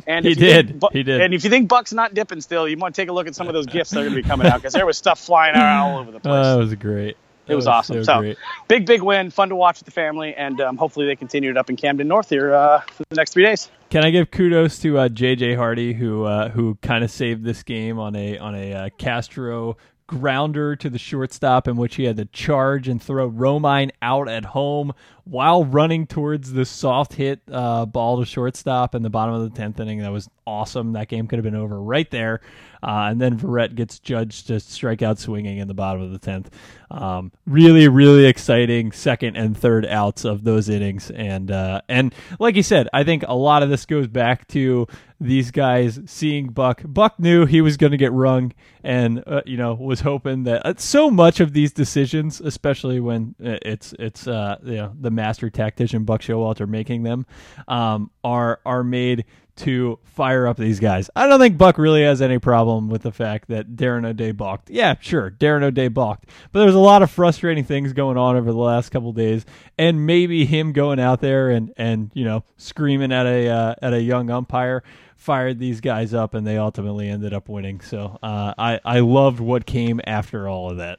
and 0.06 0.24
He 0.24 0.34
think 0.34 0.68
did. 0.68 0.80
Bu- 0.80 0.88
He 0.92 1.02
did. 1.02 1.20
and 1.20 1.34
if 1.34 1.44
you 1.44 1.50
think 1.50 1.68
buck's 1.68 1.92
not 1.92 2.14
dipping 2.14 2.40
still 2.40 2.68
you 2.68 2.76
want 2.76 2.94
to 2.94 3.00
take 3.02 3.08
a 3.08 3.12
look 3.12 3.26
at 3.26 3.34
some 3.34 3.48
of 3.48 3.54
those 3.54 3.66
gifts 3.66 3.90
that 3.90 4.00
are 4.00 4.04
going 4.04 4.14
to 4.16 4.22
be 4.22 4.28
coming 4.28 4.46
out 4.46 4.56
because 4.60 4.72
there 4.72 4.86
was 4.86 4.96
stuff 4.98 5.18
flying 5.20 5.56
all 5.56 5.98
over 5.98 6.10
the 6.10 6.20
place 6.20 6.32
Oh, 6.46 6.56
that 6.56 6.58
was 6.58 6.74
great. 6.74 7.16
That 7.46 7.54
it 7.54 7.56
was, 7.56 7.66
awesome. 7.66 8.04
So, 8.04 8.22
So, 8.22 8.34
big, 8.68 8.86
big 8.86 9.02
win. 9.02 9.30
Fun 9.30 9.48
to 9.48 9.56
watch 9.56 9.80
with 9.80 9.86
the 9.86 9.90
family, 9.90 10.32
and 10.32 10.60
um, 10.60 10.76
hopefully 10.76 11.06
they 11.06 11.16
continue 11.16 11.50
it 11.50 11.56
up 11.56 11.68
in 11.70 11.74
Camden 11.76 12.06
North 12.06 12.28
here 12.28 12.54
uh, 12.54 12.82
for 12.82 13.02
the 13.10 13.16
next 13.16 13.32
three 13.32 13.42
days. 13.42 13.68
Can 13.90 14.04
I 14.04 14.10
give 14.10 14.30
kudos 14.30 14.78
to 14.78 14.96
uh, 14.98 15.08
JJ 15.08 15.56
Hardy 15.56 15.92
who 15.92 16.22
uh, 16.22 16.50
who 16.50 16.76
kind 16.82 17.02
of 17.02 17.10
saved 17.10 17.42
this 17.42 17.64
game 17.64 17.98
on 17.98 18.14
a 18.14 18.38
on 18.38 18.54
a 18.54 18.72
uh, 18.72 18.88
Castro 18.96 19.76
grounder 20.12 20.76
to 20.76 20.90
the 20.90 20.98
shortstop 20.98 21.66
in 21.66 21.76
which 21.76 21.94
he 21.94 22.04
had 22.04 22.16
to 22.18 22.26
charge 22.26 22.86
and 22.86 23.02
throw 23.02 23.30
Romine 23.30 23.90
out 24.02 24.28
at 24.28 24.44
home 24.44 24.92
while 25.24 25.64
running 25.64 26.06
towards 26.06 26.52
the 26.52 26.64
soft 26.64 27.14
hit 27.14 27.40
uh, 27.50 27.86
ball 27.86 28.18
to 28.18 28.26
shortstop 28.26 28.94
in 28.94 29.02
the 29.02 29.10
bottom 29.10 29.34
of 29.34 29.42
the 29.42 29.56
tenth 29.56 29.80
inning. 29.80 30.00
That 30.00 30.12
was 30.12 30.28
awesome. 30.46 30.92
That 30.92 31.08
game 31.08 31.26
could 31.26 31.38
have 31.38 31.44
been 31.44 31.54
over 31.54 31.80
right 31.80 32.10
there. 32.10 32.40
Uh, 32.82 33.06
and 33.10 33.20
then 33.20 33.38
Verrett 33.38 33.76
gets 33.76 34.00
judged 34.00 34.48
to 34.48 34.58
strike 34.58 35.02
out 35.02 35.18
swinging 35.18 35.58
in 35.58 35.68
the 35.68 35.74
bottom 35.74 36.02
of 36.02 36.10
the 36.10 36.18
tenth. 36.18 36.50
Um, 36.90 37.30
really, 37.46 37.86
really 37.86 38.26
exciting 38.26 38.90
second 38.90 39.36
and 39.36 39.56
third 39.56 39.86
outs 39.86 40.24
of 40.24 40.42
those 40.42 40.68
innings, 40.68 41.10
and 41.10 41.50
uh, 41.50 41.80
and 41.88 42.12
like 42.40 42.56
you 42.56 42.62
said, 42.64 42.88
I 42.92 43.04
think 43.04 43.24
a 43.26 43.36
lot 43.36 43.62
of 43.62 43.70
this 43.70 43.86
goes 43.86 44.08
back 44.08 44.48
to 44.48 44.88
these 45.22 45.50
guys 45.50 46.00
seeing 46.06 46.48
Buck. 46.48 46.82
Buck 46.84 47.18
knew 47.18 47.46
he 47.46 47.60
was 47.60 47.76
going 47.76 47.92
to 47.92 47.96
get 47.96 48.12
rung, 48.12 48.52
and 48.82 49.22
uh, 49.26 49.42
you 49.46 49.56
know 49.56 49.74
was 49.74 50.00
hoping 50.00 50.44
that 50.44 50.64
uh, 50.66 50.74
so 50.76 51.10
much 51.10 51.40
of 51.40 51.52
these 51.52 51.72
decisions, 51.72 52.40
especially 52.40 53.00
when 53.00 53.34
uh, 53.44 53.58
it's 53.62 53.94
it's 53.98 54.26
uh, 54.26 54.56
you 54.62 54.76
know 54.76 54.92
the 54.98 55.10
master 55.10 55.50
tactician 55.50 56.04
Buck 56.04 56.20
Showalter 56.20 56.68
making 56.68 57.02
them, 57.02 57.26
um, 57.68 58.10
are 58.24 58.60
are 58.66 58.84
made 58.84 59.24
to 59.62 59.98
fire 60.04 60.46
up 60.46 60.56
these 60.56 60.80
guys. 60.80 61.10
I 61.16 61.26
don't 61.26 61.40
think 61.40 61.58
Buck 61.58 61.78
really 61.78 62.02
has 62.02 62.22
any 62.22 62.38
problem 62.38 62.88
with 62.88 63.02
the 63.02 63.12
fact 63.12 63.48
that 63.48 63.76
Darren 63.76 64.06
O'Day 64.06 64.32
balked. 64.32 64.70
Yeah, 64.70 64.94
sure, 65.00 65.30
Darren 65.30 65.62
O'Day 65.62 65.88
balked. 65.88 66.26
But 66.52 66.60
there's 66.60 66.74
a 66.74 66.80
lot 66.80 67.02
of 67.02 67.10
frustrating 67.10 67.64
things 67.64 67.92
going 67.92 68.16
on 68.16 68.36
over 68.36 68.52
the 68.52 68.58
last 68.58 68.90
couple 68.90 69.12
days, 69.12 69.44
and 69.78 70.06
maybe 70.06 70.44
him 70.44 70.72
going 70.72 71.00
out 71.00 71.20
there 71.20 71.50
and 71.50 71.72
and 71.76 72.10
you 72.14 72.24
know 72.24 72.44
screaming 72.56 73.12
at 73.12 73.26
a 73.26 73.48
uh, 73.48 73.74
at 73.80 73.92
a 73.92 74.02
young 74.02 74.30
umpire 74.30 74.82
fired 75.16 75.58
these 75.58 75.80
guys 75.80 76.12
up, 76.12 76.34
and 76.34 76.46
they 76.46 76.58
ultimately 76.58 77.08
ended 77.08 77.32
up 77.32 77.48
winning. 77.48 77.80
So 77.80 78.18
uh, 78.22 78.54
I 78.58 78.80
I 78.84 79.00
loved 79.00 79.40
what 79.40 79.66
came 79.66 80.00
after 80.04 80.48
all 80.48 80.70
of 80.70 80.78
that. 80.78 80.98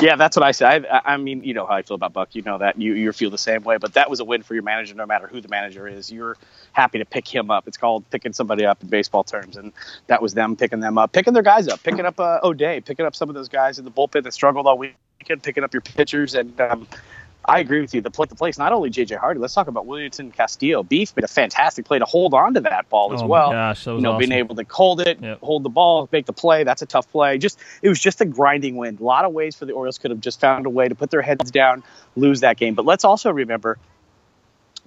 Yeah, 0.00 0.16
that's 0.16 0.36
what 0.36 0.44
I 0.44 0.52
said. 0.52 0.86
I, 0.86 1.02
I 1.04 1.16
mean, 1.16 1.42
you 1.44 1.54
know 1.54 1.66
how 1.66 1.74
I 1.74 1.82
feel 1.82 1.94
about 1.94 2.12
Buck. 2.12 2.34
You 2.34 2.42
know 2.42 2.58
that. 2.58 2.80
You 2.80 2.94
you 2.94 3.12
feel 3.12 3.30
the 3.30 3.38
same 3.38 3.62
way. 3.62 3.76
But 3.78 3.94
that 3.94 4.10
was 4.10 4.20
a 4.20 4.24
win 4.24 4.42
for 4.42 4.54
your 4.54 4.62
manager, 4.62 4.94
no 4.94 5.06
matter 5.06 5.26
who 5.26 5.40
the 5.40 5.48
manager 5.48 5.86
is. 5.86 6.10
You're 6.10 6.36
happy 6.72 6.98
to 6.98 7.04
pick 7.04 7.26
him 7.26 7.50
up. 7.50 7.68
It's 7.68 7.76
called 7.76 8.08
picking 8.10 8.32
somebody 8.32 8.64
up 8.64 8.82
in 8.82 8.88
baseball 8.88 9.24
terms, 9.24 9.56
and 9.56 9.72
that 10.06 10.22
was 10.22 10.34
them 10.34 10.56
picking 10.56 10.80
them 10.80 10.98
up, 10.98 11.12
picking 11.12 11.32
their 11.32 11.42
guys 11.42 11.68
up, 11.68 11.82
picking 11.82 12.06
up 12.06 12.18
uh, 12.20 12.40
O'Day, 12.42 12.80
picking 12.80 13.06
up 13.06 13.14
some 13.14 13.28
of 13.28 13.34
those 13.34 13.48
guys 13.48 13.78
in 13.78 13.84
the 13.84 13.90
bullpen 13.90 14.24
that 14.24 14.32
struggled 14.32 14.66
all 14.66 14.78
weekend, 14.78 15.42
picking 15.42 15.64
up 15.64 15.72
your 15.72 15.82
pitchers, 15.82 16.34
and 16.34 16.60
um, 16.60 16.86
I 17.48 17.60
agree 17.60 17.80
with 17.80 17.94
you. 17.94 18.02
The, 18.02 18.10
pl- 18.10 18.26
the 18.26 18.34
place, 18.34 18.58
not 18.58 18.72
only 18.72 18.90
J.J. 18.90 19.14
Hardy. 19.16 19.40
Let's 19.40 19.54
talk 19.54 19.68
about 19.68 19.86
Welington 19.86 20.30
Castillo. 20.32 20.82
Beef 20.82 21.16
made 21.16 21.24
a 21.24 21.28
fantastic 21.28 21.86
play 21.86 21.98
to 21.98 22.04
hold 22.04 22.34
on 22.34 22.52
to 22.54 22.60
that 22.60 22.90
ball 22.90 23.14
as 23.14 23.22
Oh 23.22 23.26
well. 23.26 23.50
gosh, 23.52 23.86
you 23.86 24.00
know, 24.00 24.18
being 24.18 24.32
able 24.32 24.54
to 24.56 24.66
hold 24.68 25.00
it, 25.00 25.18
Yep. 25.22 25.38
hold 25.40 25.62
the 25.62 25.70
ball, 25.70 26.08
make 26.12 26.26
the 26.26 26.34
play. 26.34 26.64
That's 26.64 26.82
a 26.82 26.86
tough 26.86 27.10
play. 27.10 27.38
Just 27.38 27.58
it 27.80 27.88
was 27.88 27.98
just 27.98 28.20
a 28.20 28.26
grinding 28.26 28.76
win. 28.76 28.98
A 29.00 29.02
lot 29.02 29.24
of 29.24 29.32
ways 29.32 29.56
for 29.56 29.64
the 29.64 29.72
Orioles 29.72 29.98
could 29.98 30.10
have 30.10 30.20
just 30.20 30.40
found 30.40 30.66
a 30.66 30.70
way 30.70 30.88
to 30.88 30.94
put 30.94 31.10
their 31.10 31.22
heads 31.22 31.50
down, 31.50 31.82
lose 32.16 32.40
that 32.40 32.58
game. 32.58 32.74
But 32.74 32.84
let's 32.84 33.04
also 33.04 33.32
remember. 33.32 33.78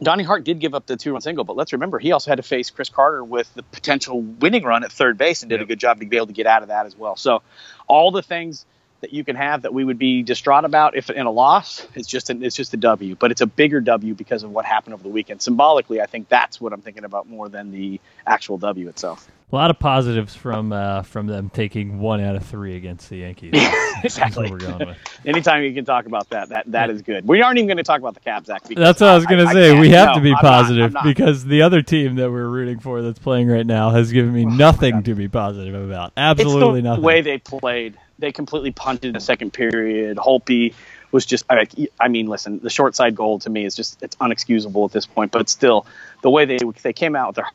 Donnie 0.01 0.23
Hart 0.23 0.43
did 0.43 0.59
give 0.59 0.73
up 0.73 0.87
the 0.87 0.97
two-run 0.97 1.21
single, 1.21 1.43
but 1.43 1.55
let's 1.55 1.73
remember 1.73 1.99
he 1.99 2.11
also 2.11 2.31
had 2.31 2.37
to 2.37 2.43
face 2.43 2.71
Chris 2.71 2.89
Carter 2.89 3.23
with 3.23 3.53
the 3.53 3.61
potential 3.61 4.19
winning 4.19 4.63
run 4.63 4.83
at 4.83 4.91
third 4.91 5.15
base 5.15 5.43
and 5.43 5.49
did 5.49 5.61
a 5.61 5.65
good 5.65 5.79
job 5.79 5.99
to 5.99 6.05
be 6.07 6.17
able 6.17 6.25
to 6.27 6.33
get 6.33 6.47
out 6.47 6.63
of 6.63 6.69
that 6.69 6.87
as 6.87 6.97
well. 6.97 7.15
So, 7.15 7.43
all 7.87 8.09
the 8.09 8.23
things 8.23 8.65
that 9.01 9.11
you 9.13 9.23
can 9.23 9.35
have 9.35 9.63
that 9.63 9.73
we 9.73 9.83
would 9.83 9.97
be 9.97 10.23
distraught 10.23 10.63
about 10.65 10.95
if 10.95 11.09
in 11.09 11.25
a 11.25 11.31
loss, 11.31 11.85
it's 11.95 12.07
just 12.07 12.29
an, 12.29 12.43
it's 12.43 12.55
just 12.55 12.73
a 12.73 12.77
W, 12.77 13.15
but 13.15 13.31
it's 13.31 13.41
a 13.41 13.47
bigger 13.47 13.81
W 13.81 14.13
because 14.13 14.43
of 14.43 14.51
what 14.51 14.63
happened 14.65 14.93
over 14.93 15.03
the 15.03 15.09
weekend. 15.09 15.41
Symbolically, 15.41 15.99
I 16.01 16.05
think 16.05 16.29
that's 16.29 16.61
what 16.61 16.71
I'm 16.73 16.81
thinking 16.81 17.03
about 17.03 17.27
more 17.27 17.49
than 17.49 17.71
the 17.71 17.99
actual 18.25 18.57
W 18.59 18.87
itself. 18.89 19.27
A 19.51 19.55
lot 19.55 19.69
of 19.69 19.79
positives 19.79 20.33
from 20.33 20.71
uh, 20.71 21.01
from 21.01 21.27
them 21.27 21.49
taking 21.49 21.99
one 21.99 22.21
out 22.21 22.37
of 22.37 22.45
three 22.45 22.77
against 22.77 23.09
the 23.09 23.17
Yankees. 23.17 23.51
That's 24.01 24.05
Exactly. 24.05 24.43
what 24.49 24.51
we're 24.51 24.57
going 24.65 24.87
with. 24.87 24.97
Anytime 25.25 25.63
you 25.63 25.73
can 25.73 25.83
talk 25.83 26.05
about 26.05 26.29
that, 26.29 26.49
that 26.49 26.71
that 26.71 26.89
is 26.89 27.01
good. 27.01 27.27
We 27.27 27.41
aren't 27.41 27.57
even 27.57 27.67
going 27.67 27.75
to 27.77 27.83
talk 27.83 27.99
about 27.99 28.13
the 28.13 28.21
Caps, 28.21 28.47
Zach. 28.47 28.63
That's 28.63 29.01
what 29.01 29.09
I 29.09 29.15
was 29.15 29.25
going 29.25 29.45
to 29.45 29.51
say. 29.51 29.71
can't. 29.71 29.79
We 29.81 29.89
have 29.89 30.09
No, 30.09 30.13
to 30.15 30.21
be 30.21 30.31
I'm 30.31 30.37
positive 30.37 30.93
not. 30.93 31.03
because 31.03 31.43
the 31.43 31.63
other 31.63 31.81
team 31.81 32.15
that 32.15 32.31
we're 32.31 32.47
rooting 32.47 32.79
for 32.79 33.01
that's 33.01 33.19
playing 33.19 33.49
right 33.49 33.65
now 33.65 33.89
has 33.89 34.11
given 34.13 34.31
me 34.33 34.45
nothing 34.45 35.03
to 35.03 35.15
be 35.15 35.27
positive 35.27 35.75
about. 35.75 36.13
Absolutely 36.15 36.79
it's 36.79 36.83
the 36.85 36.89
nothing. 36.89 37.03
way 37.03 37.19
they 37.21 37.37
played. 37.37 37.97
They 38.21 38.31
completely 38.31 38.71
punted 38.71 39.05
in 39.05 39.13
the 39.13 39.19
second 39.19 39.51
period. 39.51 40.17
Holtby 40.17 40.73
was 41.11 41.25
just. 41.25 41.43
I 41.49 41.67
I 41.99 42.07
mean, 42.07 42.27
listen, 42.27 42.59
the 42.59 42.69
short 42.69 42.95
side 42.95 43.15
goal 43.15 43.39
to 43.39 43.49
me 43.49 43.65
is 43.65 43.75
just 43.75 44.01
it's 44.01 44.15
unexcusable 44.17 44.85
at 44.85 44.93
this 44.93 45.05
point. 45.05 45.31
But 45.31 45.49
still, 45.49 45.85
the 46.21 46.29
way 46.29 46.45
they 46.45 46.59
they 46.81 46.93
came 46.93 47.15
out 47.15 47.27
with 47.27 47.35
their 47.37 47.49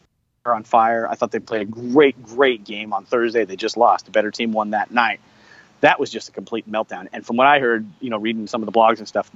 hair 0.45 0.55
on 0.55 0.65
fire. 0.65 1.09
I 1.09 1.15
thought 1.15 1.31
they 1.31 1.41
played 1.41 1.63
a 1.63 1.65
great, 1.65 2.23
great 2.23 2.65
game 2.65 2.93
on 2.93 3.05
Thursday. 3.05 3.45
They 3.45 3.57
just 3.57 3.77
lost. 3.77 4.09
A 4.09 4.11
better 4.11 4.31
team 4.31 4.53
won 4.53 4.71
that 4.71 4.91
night. 4.91 5.21
That 5.81 6.01
was 6.01 6.11
just 6.11 6.29
a 6.29 6.33
complete 6.33 6.71
meltdown. 6.71 7.09
And 7.13 7.27
from 7.27 7.37
what 7.37 7.47
I 7.47 7.59
heard, 7.59 7.87
you 8.01 8.11
know, 8.11 8.19
reading 8.19 8.47
some 8.47 8.63
of 8.63 8.67
the 8.67 8.73
blogs 8.73 8.99
and 8.99 9.07
stuff, 9.07 9.31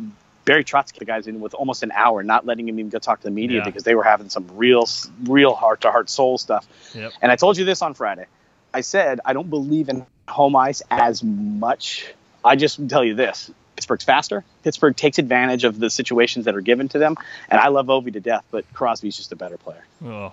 Barry 0.45 0.65
Trotz 0.65 0.93
the 0.95 1.05
guys 1.05 1.27
in 1.27 1.41
with 1.41 1.55
almost 1.55 1.83
an 1.83 1.93
hour, 1.93 2.23
not 2.23 2.47
letting 2.47 2.69
him 2.69 2.79
even 2.79 2.89
go 2.91 2.99
talk 2.99 3.21
to 3.21 3.25
the 3.25 3.31
media 3.31 3.59
Yeah. 3.59 3.65
because 3.65 3.85
they 3.85 3.95
were 3.95 4.03
having 4.03 4.31
some 4.31 4.47
real, 4.55 4.89
real 5.25 5.55
heart 5.55 5.83
to 5.83 5.91
heart 5.91 6.09
soul 6.09 6.39
stuff. 6.39 6.67
Yep. 6.95 7.13
And 7.21 7.31
I 7.31 7.37
told 7.37 7.59
you 7.59 7.65
this 7.65 7.83
on 7.83 7.95
Friday. 7.95 8.27
I 8.73 8.81
said 8.81 9.21
I 9.25 9.33
don't 9.33 9.51
believe 9.51 9.89
in 9.89 10.07
home 10.31 10.57
ice 10.57 10.83
as 10.91 11.23
much. 11.23 12.07
I 12.45 12.57
just 12.57 12.89
tell 12.89 13.05
you 13.05 13.15
this: 13.15 13.51
Pittsburgh's 13.77 14.05
faster. 14.05 14.45
Pittsburgh 14.63 14.97
takes 14.97 15.19
advantage 15.19 15.65
of 15.65 15.79
the 15.79 15.91
situations 15.91 16.45
that 16.47 16.55
are 16.55 16.61
given 16.61 16.89
to 16.91 16.99
them, 16.99 17.17
and 17.49 17.61
I 17.61 17.69
love 17.69 17.87
Ovi 17.87 18.13
to 18.13 18.21
death, 18.21 18.45
but 18.51 18.71
Crosby's 18.73 19.17
just 19.17 19.33
a 19.33 19.37
better 19.37 19.59
player. 19.59 19.85
Oh, 20.05 20.33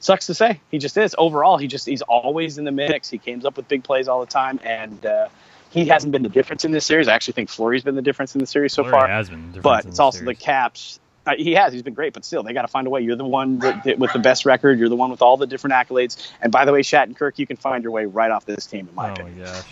sucks 0.00 0.26
to 0.26 0.34
say. 0.34 0.60
He 0.70 0.78
just 0.78 0.96
is. 0.96 1.14
Overall, 1.18 1.56
he 1.56 1.66
just 1.66 1.86
he's 1.86 2.02
always 2.02 2.58
in 2.58 2.64
the 2.64 2.72
mix. 2.72 3.08
He 3.08 3.18
comes 3.18 3.44
up 3.44 3.56
with 3.56 3.68
big 3.68 3.84
plays 3.84 4.08
all 4.08 4.20
the 4.20 4.26
time, 4.26 4.60
and 4.62 5.04
uh, 5.06 5.28
he 5.70 5.86
hasn't 5.86 6.12
been 6.12 6.22
the 6.22 6.28
difference 6.28 6.64
in 6.64 6.72
this 6.72 6.86
series. 6.86 7.08
I 7.08 7.14
actually 7.14 7.34
think 7.34 7.50
Fleury's 7.50 7.82
been 7.82 7.96
the 7.96 8.02
difference 8.02 8.34
in 8.34 8.40
the 8.40 8.46
series 8.46 8.72
so 8.72 8.82
Fleury 8.82 8.92
far. 8.92 9.08
has 9.08 9.28
been 9.28 9.52
the 9.52 9.58
difference 9.58 9.62
but 9.62 9.84
it's 9.86 9.98
also 9.98 10.18
series. 10.18 10.38
the 10.38 10.44
Caps. 10.44 11.00
Uh, 11.26 11.34
he 11.36 11.52
has. 11.52 11.72
He's 11.72 11.82
been 11.82 11.94
great, 11.94 12.12
but 12.12 12.24
still, 12.24 12.42
they 12.42 12.52
got 12.52 12.62
to 12.62 12.68
find 12.68 12.86
a 12.86 12.90
way. 12.90 13.00
You're 13.00 13.16
the 13.16 13.24
one 13.24 13.58
that, 13.58 13.84
that, 13.84 13.98
with 13.98 14.12
the 14.12 14.18
best 14.18 14.46
record. 14.46 14.78
You're 14.78 14.88
the 14.88 14.96
one 14.96 15.10
with 15.10 15.22
all 15.22 15.36
the 15.36 15.46
different 15.46 15.74
accolades. 15.74 16.30
And 16.40 16.52
by 16.52 16.64
the 16.64 16.72
way, 16.72 16.82
Shattenkirk, 16.82 17.38
you 17.38 17.46
can 17.46 17.56
find 17.56 17.82
your 17.82 17.92
way 17.92 18.04
right 18.04 18.30
off 18.30 18.44
this 18.46 18.66
team, 18.66 18.88
in 18.88 18.94
my 18.94 19.10
oh 19.10 19.12
opinion. 19.12 19.38
my 19.40 19.44
gosh, 19.44 19.64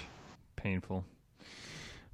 painful. 0.56 1.04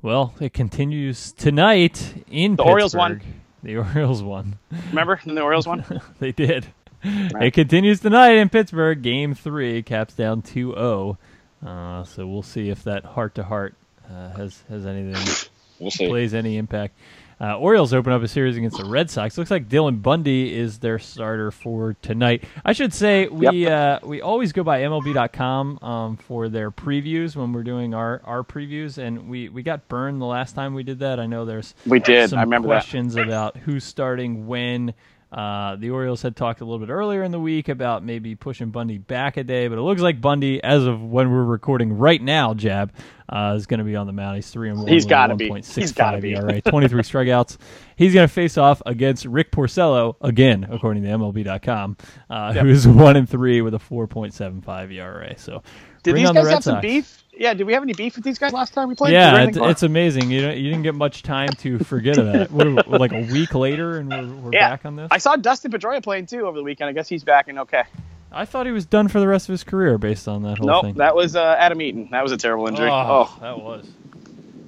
Well, 0.03 0.35
it 0.41 0.53
continues 0.53 1.33
tonight 1.33 2.25
in 2.31 2.57
The 2.57 2.63
Orioles 2.63 2.95
won. 2.95 3.21
The 3.63 3.77
Orioles 3.77 4.23
won. 4.23 4.59
Remember 4.89 5.21
in 5.25 5.35
the 5.35 5.43
Orioles 5.43 5.67
one? 5.67 5.85
they 6.19 6.33
did. 6.33 6.67
It 7.03 7.55
continues 7.55 8.01
tonight 8.01 8.33
in 8.37 8.49
Pittsburgh. 8.49 9.03
Game 9.03 9.35
three, 9.35 9.83
Caps 9.83 10.15
down 10.15 10.43
2-0. 10.43 11.17
Uh, 11.65 12.05
so 12.05 12.27
we'll 12.27 12.43
see 12.43 12.71
if 12.71 12.85
that 12.85 13.05
heart 13.05 13.35
to 13.35 13.43
heart 13.43 13.75
has 14.09 14.63
has 14.69 14.87
anything 14.87 15.51
We'll 15.79 15.91
see. 15.91 16.09
plays 16.09 16.35
any 16.35 16.57
impact. 16.57 16.95
Uh, 17.41 17.57
Orioles 17.57 17.95
open 17.95 18.13
up 18.13 18.23
a 18.23 18.29
series 18.29 18.59
against 18.59 18.77
the 18.77 18.85
Red 18.85 19.09
Sox. 19.09 19.39
Looks 19.39 19.51
like 19.51 19.67
Dylan 19.67 20.03
Bundy 20.03 20.55
is 20.55 20.79
their 20.81 20.99
starter 20.99 21.51
for 21.51 21.97
tonight. 22.03 22.45
I 22.67 22.75
should 22.75 22.93
say 22.93 23.29
we 23.29 23.67
uh, 23.67 23.99
we 24.03 24.21
always 24.21 24.53
go 24.53 24.63
by 24.63 24.83
MLB.com 24.83 25.79
um, 25.83 26.17
for 26.19 26.51
their 26.51 26.71
previews 26.71 27.37
when 27.37 27.55
we're 27.55 27.63
doing 27.63 27.95
our, 27.95 28.21
our 28.25 28.43
previews, 28.43 28.99
and 28.99 29.31
we, 29.31 29.49
we 29.49 29.63
got 29.63 29.89
burned 29.89 30.21
the 30.21 30.27
last 30.27 30.55
time 30.55 30.75
we 30.75 30.83
did 30.83 30.99
that. 30.99 31.19
I 31.19 31.25
know 31.25 31.47
there's 31.47 31.75
We 31.87 31.99
did. 31.99 32.29
some 32.29 32.39
I 32.39 32.43
remember 32.43 32.69
that. 32.69 32.75
questions 32.75 33.17
about 33.17 33.57
who's 33.57 33.85
starting 33.85 34.47
when. 34.47 34.93
Uh, 35.33 35.77
the 35.77 35.91
Orioles 35.91 36.23
had 36.23 36.35
talked 36.35 36.61
a 36.61 36.65
little 36.65 36.85
bit 36.85 36.91
earlier 36.93 37.23
in 37.23 37.31
the 37.31 37.39
week 37.39 37.69
about 37.69 38.05
maybe 38.05 38.35
pushing 38.35 38.71
Bundy 38.71 38.99
back 38.99 39.37
a 39.37 39.45
day, 39.45 39.69
but 39.69 39.79
it 39.79 39.83
looks 39.83 40.01
like 40.01 40.21
Bundy, 40.21 40.63
as 40.63 40.85
of 40.85 41.01
when 41.01 41.31
we're 41.31 41.45
recording 41.45 41.97
right 41.99 42.21
now, 42.21 42.53
Jab 42.53 42.93
uh, 43.29 43.55
is 43.57 43.67
going 43.67 43.79
to 43.79 43.85
be 43.85 43.95
on 43.95 44.09
the 44.09 44.13
mound. 44.13 44.35
He's 44.37 44.51
three 44.51 44.71
and 44.71 44.79
one. 44.79 44.89
He's 44.89 45.05
a 45.05 45.09
gotta 45.09 45.37
be. 45.37 45.49
He's 45.49 45.93
gotta 45.93 46.21
be. 46.21 46.35
ERA, 46.35 46.61
23 46.65 47.03
strikeouts. 47.03 47.59
He's 47.95 48.13
going 48.13 48.27
to 48.27 48.33
face 48.33 48.59
off 48.59 48.83
against 48.87 49.25
Rick 49.25 49.53
Porcello 49.53 50.17
again, 50.21 50.67
according 50.69 51.05
to 51.05 51.09
MLB.com, 51.11 51.97
uh, 52.29 52.53
Yep. 52.57 52.65
who 52.65 52.71
is 52.71 52.89
one 52.89 53.17
and 53.17 53.29
three 53.29 53.61
with 53.63 53.75
a 53.75 53.79
4.75 53.79 54.93
ERA. 54.93 55.39
So 55.39 55.63
Did 56.03 56.17
these 56.17 56.27
the 56.27 56.35
guys 56.35 56.45
Red 56.47 56.55
have 56.55 56.65
some 56.65 56.81
beef? 56.81 57.20
Yeah. 57.33 57.55
Did 57.55 57.67
we 57.67 57.73
have 57.75 57.83
any 57.83 57.93
beef 57.95 58.17
with 58.17 58.25
these 58.25 58.39
guys 58.39 58.53
last 58.53 58.75
time 58.75 58.89
we 58.89 58.95
played? 58.95 59.13
Yeah, 59.13 59.43
it's, 59.45 59.57
it's 59.57 59.83
amazing. 59.83 60.31
You 60.31 60.41
you 60.51 60.71
didn't 60.71 60.83
get 60.83 60.95
much 60.95 61.23
time 61.23 61.49
to 61.59 61.79
forget 61.81 62.19
about 62.19 62.35
it. 62.37 62.51
What, 62.51 62.67
are 62.67 62.71
we- 62.75 62.99
like 62.99 63.13
a 63.13 63.23
week 63.33 63.55
later, 63.55 63.99
and 63.99 64.09
we're, 64.11 64.27
we're 64.45 64.51
Yeah. 64.53 64.71
back 64.71 64.85
on 64.85 64.97
this. 64.97 65.09
I 65.11 65.19
saw 65.19 65.37
Dustin 65.37 65.71
Pedroia 65.73 66.03
playing 66.03 66.27
too 66.27 66.47
over 66.47 66.59
the 66.59 66.65
weekend. 66.65 66.89
I 66.91 66.93
guess 66.93 67.09
he's 67.09 67.25
back 67.25 67.49
and 67.49 67.59
okay. 67.61 67.85
I 68.33 68.45
thought 68.45 68.67
he 68.67 68.73
was 68.73 68.87
done 68.87 69.09
for 69.09 69.19
the 69.21 69.27
rest 69.27 69.49
of 69.49 69.53
his 69.53 69.65
career 69.65 69.99
based 69.99 70.29
on 70.29 70.43
that 70.45 70.59
whole 70.59 70.67
Nope, 70.69 70.85
thing. 70.85 70.95
that 70.95 71.17
was 71.17 71.35
uh, 71.35 71.57
Adam 71.59 71.81
Eaton. 71.83 72.09
That 72.13 72.23
was 72.23 72.31
a 72.33 72.37
terrible 72.37 72.69
injury. 72.69 72.89
Oh, 72.91 73.37
that 73.41 73.59
was. 73.61 73.89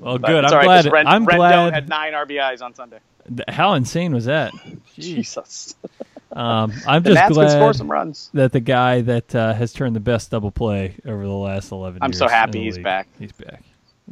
Well, 0.00 0.18
but 0.18 0.26
good. 0.28 0.44
I'm 0.44 0.52
right, 0.52 0.64
glad. 0.64 0.86
Ren- 0.92 1.06
I'm 1.06 1.24
Rendon 1.26 1.36
glad. 1.36 1.74
had 1.74 1.88
nine 1.88 2.12
RBIs 2.12 2.60
on 2.60 2.74
Sunday. 2.74 2.98
how 3.48 3.74
insane 3.74 4.12
was 4.12 4.24
that? 4.24 4.52
Jesus. 4.98 5.76
Um, 6.34 6.72
I'm 6.86 7.02
just 7.04 7.14
Nats 7.14 7.34
glad 7.34 7.76
some 7.76 7.90
runs. 7.90 8.30
that 8.34 8.52
the 8.52 8.60
guy 8.60 9.00
that 9.02 9.34
uh, 9.34 9.52
has 9.54 9.72
turned 9.72 9.94
the 9.96 10.00
best 10.00 10.30
double 10.30 10.50
play 10.50 10.96
over 11.06 11.22
the 11.24 11.30
last 11.30 11.70
11 11.72 11.98
I'm 12.02 12.10
years. 12.10 12.18
so 12.18 12.28
happy 12.28 12.62
he's 12.64 12.76
league. 12.76 12.84
back. 12.84 13.08
He's 13.18 13.32
back. 13.32 13.62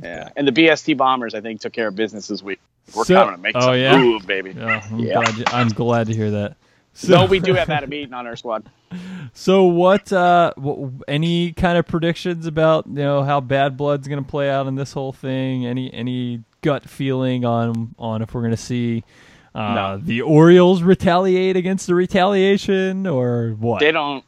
Yeah, 0.03 0.29
and 0.37 0.47
the 0.47 0.53
BST 0.53 0.97
Bombers 0.97 1.35
I 1.35 1.41
think 1.41 1.61
took 1.61 1.73
care 1.73 1.89
of 1.89 1.97
business 1.97 2.29
this 2.29 2.43
week. 2.43 2.61
We're 2.95 3.05
So- 3.05 3.15
coming 3.15 3.37
to 3.37 3.41
make 3.41 3.57
oh, 3.57 3.61
some 3.61 3.75
yeah? 3.77 3.99
move, 3.99 4.27
baby. 4.27 4.53
Yeah, 4.57 4.87
I'm, 4.91 4.99
Yeah. 4.99 5.15
Glad, 5.15 5.37
to- 5.37 5.55
I'm 5.55 5.69
glad 5.69 6.07
to 6.09 6.15
hear 6.15 6.31
that. 6.33 6.57
So, 6.93 7.15
No, 7.15 7.25
we 7.27 7.41
do 7.41 7.55
have 7.55 7.71
Adam 7.71 7.93
Eaton 7.95 8.15
on 8.15 8.27
our 8.27 8.37
squad. 8.37 8.69
So 9.33 9.65
what? 9.67 10.13
Uh, 10.13 10.53
what, 10.57 10.91
any 11.07 11.53
kind 11.53 11.79
of 11.79 11.87
predictions 11.87 12.47
about 12.47 12.89
you 12.89 12.95
know 12.95 13.23
how 13.23 13.41
Bad 13.41 13.77
Blood's 13.77 14.09
going 14.09 14.23
to 14.23 14.29
play 14.29 14.51
out 14.51 14.67
in 14.67 14.75
this 14.75 14.93
whole 14.93 15.13
thing? 15.13 15.65
Any 15.67 15.93
any 15.95 16.43
gut 16.63 16.89
feeling 16.89 17.45
on 17.45 17.95
on 17.97 18.23
if 18.23 18.35
we're 18.35 18.41
going 18.41 18.51
to 18.51 18.57
see 18.57 19.05
uh, 19.55 19.75
No. 19.75 19.99
the 19.99 20.23
Orioles 20.23 20.83
retaliate 20.83 21.57
against 21.57 21.87
the 21.87 21.95
retaliation 21.95 23.07
or 23.07 23.57
what? 23.59 23.81
They 23.81 23.93
don't. 23.93 24.25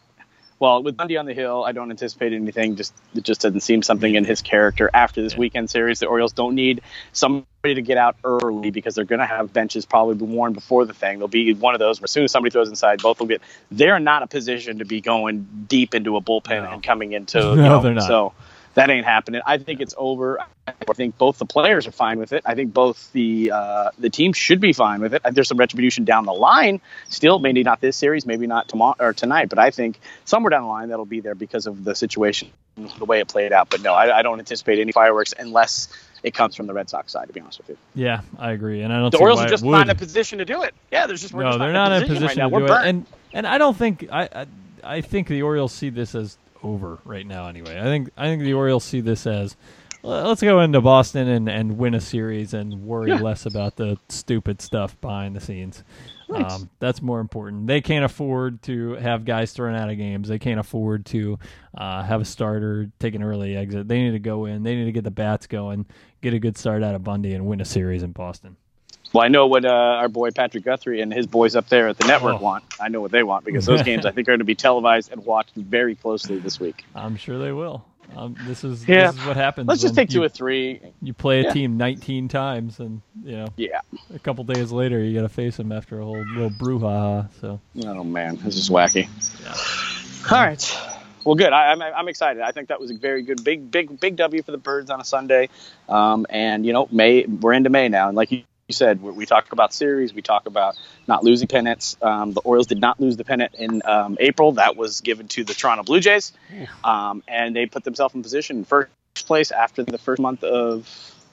Well, 0.59 0.81
with 0.85 0.97
Bundy 0.97 1.17
on 1.17 1.27
the 1.27 1.35
hill, 1.35 1.65
I 1.65 1.73
don't 1.73 1.91
anticipate 1.91 2.33
anything. 2.33 2.77
Just 2.77 2.95
it 3.17 3.25
just 3.25 3.41
doesn't 3.41 3.61
seem 3.63 3.83
something 3.83 4.15
in 4.15 4.25
his 4.25 4.43
character. 4.43 4.89
After 4.95 5.21
this 5.21 5.37
weekend 5.37 5.71
series, 5.71 5.99
the 5.99 6.07
Orioles 6.07 6.33
don't 6.33 6.55
need 6.55 6.83
somebody 7.11 7.75
to 7.75 7.83
get 7.83 7.99
out 7.99 8.15
early 8.23 8.71
because 8.71 8.95
they're 8.95 9.05
going 9.05 9.19
to 9.19 9.27
have 9.27 9.53
benches 9.53 9.85
probably 9.85 10.15
be 10.15 10.25
worn 10.25 10.53
before 10.53 10.85
the 10.85 10.95
thing. 10.95 11.19
They'll 11.19 11.27
be 11.27 11.53
one 11.53 11.75
of 11.75 11.81
those 11.81 12.01
where 12.01 12.05
as 12.05 12.13
soon 12.13 12.23
as 12.23 12.31
somebody 12.31 12.53
throws 12.53 12.69
inside, 12.69 13.03
both 13.03 13.19
will 13.19 13.27
get. 13.27 13.43
They're 13.73 13.99
not 13.99 14.23
a 14.23 14.29
position 14.29 14.79
to 14.79 14.85
be 14.85 15.01
going 15.01 15.67
deep 15.69 15.97
into 15.97 16.17
a 16.17 16.21
bullpen 16.21 16.63
No. 16.63 16.71
and 16.71 16.81
coming 16.83 17.13
into. 17.13 17.39
No, 17.43 17.55
you 17.55 17.63
know, 17.63 17.81
they're 17.83 17.95
not. 17.95 18.05
So 18.07 18.33
that 18.75 18.89
ain't 18.91 19.05
happening. 19.05 19.43
I 19.47 19.59
think 19.59 19.81
it's 19.81 19.95
over. 19.97 20.39
I 20.67 20.73
think 20.95 21.19
both 21.19 21.39
the 21.39 21.45
players 21.45 21.87
are 21.87 21.93
fine 21.93 22.19
with 22.19 22.33
it. 22.33 22.43
I 22.47 22.55
think 22.55 22.73
both 22.73 23.11
the 23.13 23.51
uh, 23.53 23.91
the 23.99 24.11
team 24.11 24.33
should 24.33 24.61
be 24.61 24.73
fine 24.73 25.01
with 25.01 25.13
it. 25.15 25.23
There's 25.33 25.49
some 25.49 25.59
retribution 25.59 26.05
down 26.05 26.25
the 26.25 26.33
line. 26.33 26.81
Still, 27.09 27.39
maybe 27.39 27.63
not 27.63 27.81
this 27.81 27.97
series, 27.97 28.25
maybe 28.27 28.47
not 28.47 28.69
tomorrow 28.69 28.95
or 28.99 29.13
tonight, 29.13 29.49
but 29.49 29.59
I 29.59 29.71
think 29.71 29.99
somewhere 30.25 30.51
down 30.51 30.63
the 30.63 30.69
line 30.69 30.89
that'll 30.89 31.05
be 31.05 31.21
there 31.21 31.35
because 31.35 31.67
of 31.67 31.85
the 31.85 31.95
situation, 31.95 32.51
the 32.99 33.05
way 33.05 33.21
it 33.21 33.29
played 33.29 33.53
out. 33.53 33.71
But 33.71 33.83
no, 33.83 33.93
I, 33.95 34.19
I 34.19 34.23
don't 34.23 34.39
anticipate 34.39 34.79
any 34.79 34.93
fireworks 34.93 35.35
unless 35.39 35.89
it 36.23 36.33
comes 36.35 36.55
from 36.55 36.67
the 36.69 36.73
Red 36.73 36.89
Sox 36.89 37.13
side. 37.13 37.27
To 37.27 37.33
be 37.33 37.41
honest 37.41 37.59
with 37.59 37.71
you, 37.71 37.77
Yeah, 37.95 38.21
I 38.39 38.53
agree, 38.53 38.83
and 38.83 38.93
I 38.93 39.01
don't. 39.01 39.11
the 39.11 39.19
Orioles 39.19 39.41
are 39.41 39.49
just 39.49 39.65
not 39.65 39.83
in 39.87 39.91
a 39.91 39.95
position 39.95 40.39
to 40.39 40.45
do 40.45 40.63
it. 40.63 40.75
Yeah, 40.93 41.07
there's 41.07 41.21
just 41.21 41.35
we're 41.35 41.43
no, 41.43 41.51
just 41.51 41.59
they're 41.59 41.73
not 41.73 41.93
in 41.93 42.05
a 42.05 42.07
position 42.07 42.27
right 42.29 42.37
now. 42.37 42.49
to 42.49 42.55
We're 42.55 42.61
do 42.61 42.67
burnt. 42.69 42.87
and 42.87 43.07
and 43.33 43.47
I 43.47 43.59
don't 43.59 43.77
think 43.77 44.07
I, 44.11 44.29
I 44.33 44.47
I 44.85 45.01
think 45.01 45.29
the 45.29 45.43
Orioles 45.43 45.73
see 45.73 45.91
this 45.91 46.15
as 46.15 46.39
over 46.63 46.99
right 47.05 47.27
now. 47.27 47.47
Anyway, 47.49 47.79
I 47.79 47.85
think 47.85 48.11
I 48.17 48.25
think 48.27 48.43
the 48.43 48.55
Orioles 48.55 48.85
see 48.85 49.01
this 49.01 49.27
as 49.27 49.57
let's 50.05 50.43
go 50.43 50.61
into 50.61 50.81
Boston 50.81 51.29
and, 51.29 51.49
and 51.49 51.79
win 51.79 51.95
a 51.95 52.01
series 52.01 52.55
and 52.55 52.85
worry 52.85 53.11
Yeah. 53.11 53.21
less 53.21 53.47
about 53.47 53.77
the 53.77 53.99
stupid 54.09 54.61
stuff 54.61 55.01
behind 55.01 55.37
the 55.37 55.41
scenes. 55.41 55.85
Right. 56.29 56.45
Um, 56.51 56.71
that's 56.81 57.03
more 57.03 57.21
important. 57.21 57.67
They 57.67 57.81
can't 57.81 58.05
afford 58.05 58.63
to 58.63 58.95
have 58.95 59.25
guys 59.25 59.53
thrown 59.53 59.75
out 59.75 59.91
of 59.91 59.99
games. 59.99 60.29
They 60.29 60.39
can't 60.39 60.59
afford 60.59 61.05
to 61.07 61.39
uh, 61.77 62.03
have 62.03 62.21
a 62.21 62.25
starter 62.25 62.91
take 62.99 63.15
an 63.15 63.23
early 63.23 63.55
exit. 63.57 63.87
They 63.87 64.01
need 64.03 64.13
to 64.13 64.19
go 64.19 64.47
in. 64.47 64.63
They 64.63 64.75
need 64.75 64.87
to 64.87 64.93
get 64.93 65.05
the 65.05 65.11
bats 65.11 65.47
going, 65.47 65.85
get 66.23 66.33
a 66.35 66.39
good 66.39 66.57
start 66.57 66.83
out 66.83 66.95
of 66.95 67.05
Bundy, 67.05 67.35
and 67.35 67.47
win 67.47 67.61
a 67.61 67.65
series 67.67 68.03
in 68.03 68.13
Boston. 68.13 68.57
Well, 69.13 69.25
I 69.25 69.29
know 69.29 69.47
what 69.47 69.65
uh, 69.65 69.69
our 69.69 70.09
boy 70.09 70.31
Patrick 70.31 70.65
Guthrie 70.65 71.01
and 71.03 71.13
his 71.13 71.27
boys 71.27 71.55
up 71.55 71.69
there 71.69 71.89
at 71.89 71.99
the 71.99 72.07
network 72.07 72.41
Oh. 72.41 72.43
want. 72.45 72.65
I 72.81 72.89
know 72.89 73.01
what 73.01 73.11
they 73.11 73.23
want 73.23 73.45
because 73.45 73.67
those 73.67 73.83
games 73.91 74.07
I 74.07 74.11
think 74.11 74.27
are 74.29 74.33
going 74.33 74.39
to 74.41 74.45
be 74.45 74.55
televised 74.55 75.13
and 75.13 75.25
watched 75.25 75.55
very 75.55 75.95
closely 75.95 76.39
this 76.39 76.59
week. 76.59 76.85
I'm 76.95 77.17
sure 77.17 77.39
they 77.39 77.53
will. 77.53 77.85
Um, 78.17 78.37
this 78.47 78.65
is 78.65 78.87
Yeah. 78.87 79.11
this 79.11 79.21
is 79.21 79.27
what 79.27 79.37
happens. 79.37 79.69
Let's 79.69 79.81
just 79.81 79.95
take 79.95 80.09
two 80.11 80.19
you, 80.21 80.25
or 80.25 80.29
three. 80.29 80.81
you 81.01 81.15
play 81.15 81.41
a 81.41 81.45
Yeah. 81.45 81.53
team 81.53 81.77
19 81.79 82.29
times, 82.29 82.79
and 82.81 83.01
you 83.25 83.37
know 83.37 83.47
Yeah. 83.57 83.81
a 84.15 84.19
couple 84.19 84.45
days 84.45 84.71
later 84.73 85.03
you 85.03 85.15
got 85.15 85.23
to 85.23 85.29
face 85.31 85.57
them 85.57 85.73
after 85.73 86.01
a 86.01 86.05
whole 86.05 86.25
little 86.35 86.51
brouhaha. 86.51 87.29
So 87.41 87.61
Oh 87.85 88.05
man, 88.05 88.37
this 88.43 88.57
is 88.57 88.69
wacky. 88.71 89.09
Yeah. 89.43 90.37
All 90.37 90.45
right. 90.45 90.79
Well, 91.25 91.37
good. 91.37 91.53
I, 91.53 91.71
I'm, 91.73 91.81
I'm 91.81 92.09
excited. 92.09 92.43
I 92.43 92.51
think 92.51 92.69
that 92.69 92.81
was 92.81 92.91
a 92.91 92.95
very 92.95 93.23
good, 93.23 93.45
big, 93.45 93.71
big, 93.71 94.01
big 94.01 94.17
W 94.17 94.43
for 94.43 94.51
the 94.51 94.59
Birds 94.59 94.91
on 94.91 95.01
a 95.01 95.05
Sunday. 95.05 95.49
Um, 95.89 96.27
and 96.29 96.67
you 96.67 96.73
know, 96.73 96.89
May 96.91 97.25
we're 97.27 97.53
into 97.53 97.71
May 97.71 97.89
now, 97.89 98.09
and 98.09 98.17
like 98.17 98.33
you 98.33 98.43
you 98.73 98.75
said, 98.75 99.03
we, 99.03 99.13
we 99.13 99.27
talk 99.27 99.53
about 99.53 99.75
series. 99.75 100.15
We 100.15 100.23
talk 100.23 100.47
about 100.47 100.79
not 101.07 101.23
losing 101.23 101.47
pennants. 101.47 101.99
Um, 102.01 102.33
the 102.33 102.41
Orioles 102.41 102.67
did 102.67 102.81
not 102.81 102.99
lose 102.99 103.19
the 103.19 103.25
pennant 103.25 103.55
in 103.55 103.83
um, 103.85 104.17
April. 104.19 104.53
That 104.53 104.77
was 104.77 105.03
given 105.03 105.29
to 105.29 105.45
the 105.45 105.53
Toronto 105.53 105.83
Blue 105.83 106.01
Jays, 106.01 106.33
um, 106.83 107.23
and 107.29 107.55
they 107.55 107.67
put 107.67 107.85
themselves 107.85 108.15
in 108.15 108.23
position 108.23 108.59
in 108.59 108.65
first 108.65 108.91
place 109.27 109.51
after 109.51 109.83
the 109.83 109.99
first 109.99 110.23
month 110.23 110.43
of 110.43 110.89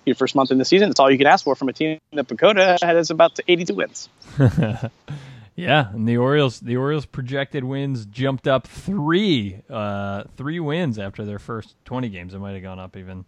your 0.06 0.16
first 0.16 0.36
month 0.36 0.52
in 0.52 0.58
the 0.58 0.66
season. 0.66 0.90
That's 0.90 1.00
all 1.00 1.10
you 1.10 1.18
can 1.18 1.28
ask 1.28 1.46
for 1.46 1.56
from 1.56 1.70
a 1.70 1.74
team 1.74 2.00
that 2.12 2.28
PECOTA 2.28 2.84
has 2.84 3.10
about 3.10 3.40
82 3.48 3.74
wins. 3.74 4.10
yeah, 5.56 5.90
and 5.94 6.08
the 6.08 6.18
Orioles 6.18 6.60
the 6.60 6.76
Orioles 6.76 7.06
projected 7.06 7.64
wins 7.64 8.06
jumped 8.06 8.50
up 8.50 8.68
three 8.68 9.62
uh, 9.70 10.26
three 10.36 10.60
wins 10.60 11.00
after 11.00 11.24
their 11.24 11.40
first 11.40 11.74
20 11.86 12.10
games. 12.10 12.34
It 12.34 12.40
might 12.40 12.54
have 12.54 12.64
gone 12.64 12.80
up 12.80 12.98
even 12.98 13.24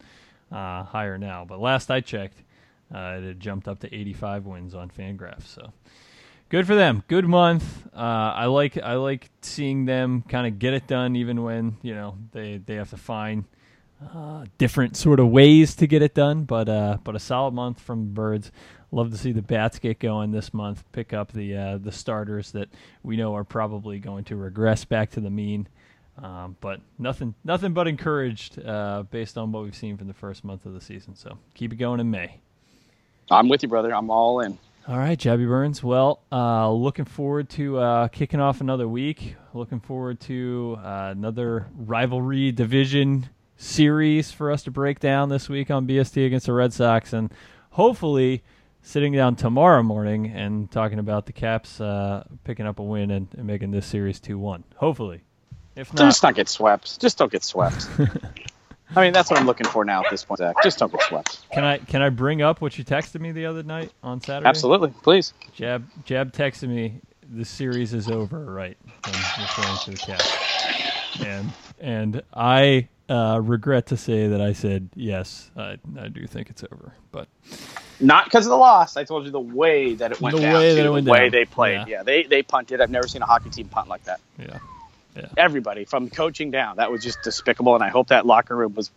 uh, 0.51 0.83
higher 0.83 1.17
now, 1.17 1.45
but 1.45 1.61
last 1.61 1.89
I 1.89 2.01
checked, 2.01 2.43
uh, 2.93 3.17
it 3.17 3.23
had 3.23 3.39
jumped 3.39 3.67
up 3.67 3.79
to 3.79 3.93
85 3.93 4.45
wins 4.45 4.75
on 4.75 4.89
Fangraphs. 4.89 5.47
So 5.47 5.71
good 6.49 6.67
for 6.67 6.75
them. 6.75 7.03
Good 7.07 7.25
month. 7.25 7.87
Uh, 7.93 7.99
I 8.35 8.45
like 8.45 8.77
I 8.77 8.95
like 8.95 9.29
seeing 9.41 9.85
them 9.85 10.23
kind 10.27 10.47
of 10.47 10.59
get 10.59 10.73
it 10.73 10.87
done, 10.87 11.15
even 11.15 11.43
when 11.43 11.77
you 11.81 11.95
know 11.95 12.17
they 12.31 12.57
they 12.57 12.75
have 12.75 12.89
to 12.91 12.97
find 12.97 13.45
uh, 14.13 14.45
different 14.57 14.97
sort 14.97 15.19
of 15.19 15.29
ways 15.29 15.75
to 15.75 15.87
get 15.87 16.01
it 16.01 16.13
done. 16.13 16.43
But 16.43 16.69
uh, 16.69 16.97
but 17.03 17.15
a 17.15 17.19
solid 17.19 17.53
month 17.53 17.79
from 17.79 18.13
Birds. 18.13 18.51
Love 18.93 19.09
to 19.11 19.17
see 19.17 19.31
the 19.31 19.41
bats 19.41 19.79
get 19.79 19.99
going 19.99 20.31
this 20.31 20.53
month. 20.53 20.83
Pick 20.91 21.13
up 21.13 21.31
the 21.31 21.55
uh, 21.55 21.77
the 21.77 21.93
starters 21.93 22.51
that 22.51 22.67
we 23.03 23.15
know 23.15 23.33
are 23.35 23.45
probably 23.45 23.99
going 23.99 24.25
to 24.25 24.35
regress 24.35 24.83
back 24.83 25.11
to 25.11 25.21
the 25.21 25.29
mean. 25.29 25.67
Um, 26.17 26.57
but 26.59 26.81
nothing 26.99 27.33
nothing 27.45 27.73
but 27.73 27.87
encouraged 27.87 28.59
uh, 28.63 29.03
based 29.09 29.37
on 29.37 29.53
what 29.53 29.63
we've 29.63 29.75
seen 29.75 29.95
from 29.95 30.07
the 30.07 30.13
first 30.13 30.43
month 30.43 30.65
of 30.65 30.73
the 30.73 30.81
season. 30.81 31.15
So 31.15 31.37
keep 31.53 31.71
it 31.71 31.77
going 31.77 32.01
in 32.01 32.11
May. 32.11 32.41
I'm 33.29 33.49
with 33.49 33.63
you, 33.63 33.69
brother. 33.69 33.93
I'm 33.93 34.09
all 34.09 34.39
in. 34.41 34.57
All 34.87 34.97
right, 34.97 35.17
Jabby 35.17 35.47
Burns. 35.47 35.83
Well, 35.83 36.21
uh, 36.31 36.71
looking 36.71 37.05
forward 37.05 37.49
to 37.51 37.77
uh, 37.77 38.07
kicking 38.07 38.39
off 38.39 38.61
another 38.61 38.87
week. 38.87 39.35
Looking 39.53 39.79
forward 39.79 40.19
to 40.21 40.77
uh, 40.83 41.09
another 41.15 41.67
rivalry 41.75 42.51
division 42.51 43.29
series 43.57 44.31
for 44.31 44.51
us 44.51 44.63
to 44.63 44.71
break 44.71 44.99
down 44.99 45.29
this 45.29 45.47
week 45.47 45.69
on 45.69 45.87
BST 45.87 46.25
against 46.25 46.47
the 46.47 46.53
Red 46.53 46.73
Sox, 46.73 47.13
and 47.13 47.31
hopefully 47.69 48.43
sitting 48.81 49.13
down 49.13 49.35
tomorrow 49.35 49.83
morning 49.83 50.25
and 50.27 50.69
talking 50.71 50.97
about 50.97 51.27
the 51.27 51.33
Caps 51.33 51.79
uh, 51.79 52.23
picking 52.43 52.65
up 52.65 52.79
a 52.79 52.83
win 52.83 53.11
and, 53.11 53.27
and 53.37 53.45
making 53.45 53.69
this 53.69 53.85
series 53.85 54.19
two 54.19 54.39
one. 54.39 54.63
Hopefully, 54.77 55.21
if 55.75 55.93
not, 55.93 56.05
Just 56.05 56.23
not 56.23 56.33
get 56.35 56.49
swept. 56.49 56.99
Just 56.99 57.19
don't 57.19 57.31
get 57.31 57.43
swept. 57.43 57.87
I 58.95 59.01
mean, 59.03 59.13
that's 59.13 59.29
what 59.31 59.39
I'm 59.39 59.45
looking 59.45 59.67
for 59.67 59.85
now 59.85 60.03
at 60.03 60.09
this 60.11 60.23
point, 60.25 60.39
Zach. 60.39 60.55
Just 60.63 60.79
don't 60.79 60.91
get 60.91 61.01
swept. 61.03 61.49
can 61.51 61.63
I 61.63 61.77
can 61.77 62.01
I 62.01 62.09
bring 62.09 62.41
up 62.41 62.59
what 62.61 62.77
you 62.77 62.83
texted 62.83 63.21
me 63.21 63.31
the 63.31 63.45
other 63.45 63.63
night 63.63 63.91
on 64.03 64.19
Saturday? 64.21 64.49
Absolutely, 64.49 64.93
please. 65.03 65.33
Jab 65.53 65.87
Jab 66.05 66.33
texted 66.33 66.67
me 66.67 66.99
the 67.33 67.45
series 67.45 67.93
is 67.93 68.09
over, 68.09 68.43
right? 68.43 68.77
I'm 69.05 69.13
referring 69.41 69.77
to 69.97 70.05
the. 70.05 71.25
And 71.25 71.51
and 71.79 72.21
I 72.33 72.87
uh, 73.09 73.39
regret 73.41 73.87
to 73.87 73.97
say 73.97 74.27
that 74.27 74.41
I 74.41 74.53
said 74.53 74.89
yes, 74.95 75.49
I, 75.57 75.77
I 75.99 76.07
do 76.09 76.25
think 76.27 76.49
it's 76.49 76.63
over. 76.71 76.93
But 77.11 77.27
Not 77.99 78.25
because 78.25 78.45
of 78.45 78.49
the 78.51 78.57
loss. 78.57 78.97
I 78.97 79.03
told 79.03 79.25
you 79.25 79.31
the 79.31 79.39
way 79.39 79.93
that 79.95 80.11
it 80.11 80.21
went 80.21 80.35
The 80.35 80.41
down. 80.41 80.53
way 80.55 80.73
that 80.75 80.81
it 80.81 80.83
the 80.83 80.91
went 80.91 81.07
way 81.07 81.29
they 81.29 81.45
played. 81.45 81.75
Yeah. 81.75 81.85
Yeah. 81.87 82.03
they 82.03 82.23
they 82.23 82.43
punted. 82.43 82.81
I've 82.81 82.89
never 82.91 83.07
seen 83.07 83.21
a 83.21 83.25
hockey 83.25 83.49
team 83.49 83.67
punt 83.69 83.87
like 83.87 84.03
that. 84.05 84.19
yeah. 84.37 84.59
Everybody 85.37 85.85
from 85.85 86.09
coaching 86.09 86.51
down. 86.51 86.77
That 86.77 86.91
was 86.91 87.03
just 87.03 87.21
despicable, 87.23 87.75
and 87.75 87.83
I 87.83 87.89
hope 87.89 88.07
that 88.09 88.25
locker 88.25 88.55
room 88.55 88.73
was 88.75 88.91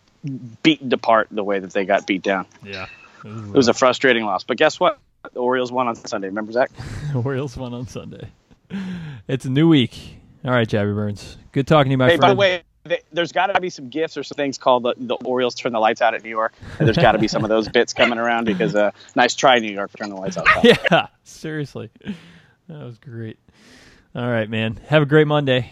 beaten 0.63 0.91
apart 0.93 1.27
the 1.31 1.43
way 1.43 1.59
that 1.59 1.71
they 1.73 1.85
got 1.85 2.07
beat 2.07 2.21
down. 2.23 2.45
Yeah. 2.63 2.87
It 3.23 3.27
was, 3.29 3.41
It 3.43 3.53
was 3.53 3.67
a 3.67 3.73
frustrating 3.73 4.25
loss. 4.25 4.43
But 4.43 4.57
guess 4.57 4.79
what? 4.79 4.99
The 5.33 5.39
Orioles 5.39 5.71
won 5.71 5.87
on 5.87 5.95
Sunday. 5.95 6.27
Remember, 6.27 6.51
Zach? 6.51 6.71
The 7.11 7.19
Orioles 7.21 7.55
won 7.57 7.73
on 7.73 7.87
Sunday. 7.87 8.29
It's 9.27 9.45
a 9.45 9.49
new 9.49 9.67
week. 9.67 10.17
All 10.43 10.51
right, 10.51 10.67
Jabby 10.67 10.93
Burns. 10.93 11.37
Good 11.51 11.65
talking 11.67 11.89
to 11.89 11.91
you, 11.91 11.97
my 11.97 12.05
Hey, 12.05 12.17
friend. 12.17 12.21
by 12.21 12.29
the 12.29 12.35
way, 12.35 12.63
th- 12.87 13.03
there's 13.11 13.31
got 13.31 13.47
to 13.47 13.59
be 13.61 13.69
some 13.69 13.89
gifts 13.89 14.17
or 14.17 14.23
some 14.23 14.35
things 14.35 14.57
called 14.57 14.83
the, 14.83 14.93
the 14.97 15.15
Orioles 15.15 15.55
turn 15.55 15.71
the 15.73 15.79
lights 15.79 16.01
out 16.01 16.13
at 16.13 16.23
New 16.23 16.29
York. 16.29 16.53
And 16.77 16.87
there's 16.87 16.97
got 16.97 17.13
to 17.13 17.17
be 17.19 17.27
some 17.27 17.43
of 17.43 17.49
those 17.49 17.67
bits 17.69 17.93
coming 17.93 18.19
around 18.19 18.45
because 18.45 18.75
uh, 18.75 18.91
nice 19.15 19.33
try, 19.35 19.57
New 19.59 19.71
York, 19.71 19.91
turn 19.97 20.09
the 20.09 20.15
lights 20.15 20.37
out. 20.37 20.45
yeah, 20.63 21.07
seriously. 21.23 21.89
That 22.67 22.83
was 22.83 22.97
great. 22.99 23.39
All 24.13 24.29
right, 24.29 24.49
man. 24.49 24.79
Have 24.87 25.01
a 25.01 25.05
great 25.07 25.27
Monday. 25.27 25.71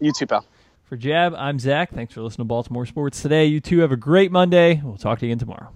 You 0.00 0.12
too, 0.12 0.26
pal. 0.26 0.44
For 0.84 0.96
Jab, 0.96 1.34
I'm 1.36 1.58
Zach. 1.58 1.92
Thanks 1.92 2.14
for 2.14 2.22
listening 2.22 2.46
to 2.46 2.48
Baltimore 2.48 2.86
Sports 2.86 3.20
today. 3.20 3.46
You 3.46 3.60
two 3.60 3.80
have 3.80 3.92
a 3.92 3.96
great 3.96 4.32
Monday. 4.32 4.80
We'll 4.82 4.96
talk 4.96 5.18
to 5.18 5.26
you 5.26 5.32
again 5.32 5.38
tomorrow. 5.38 5.72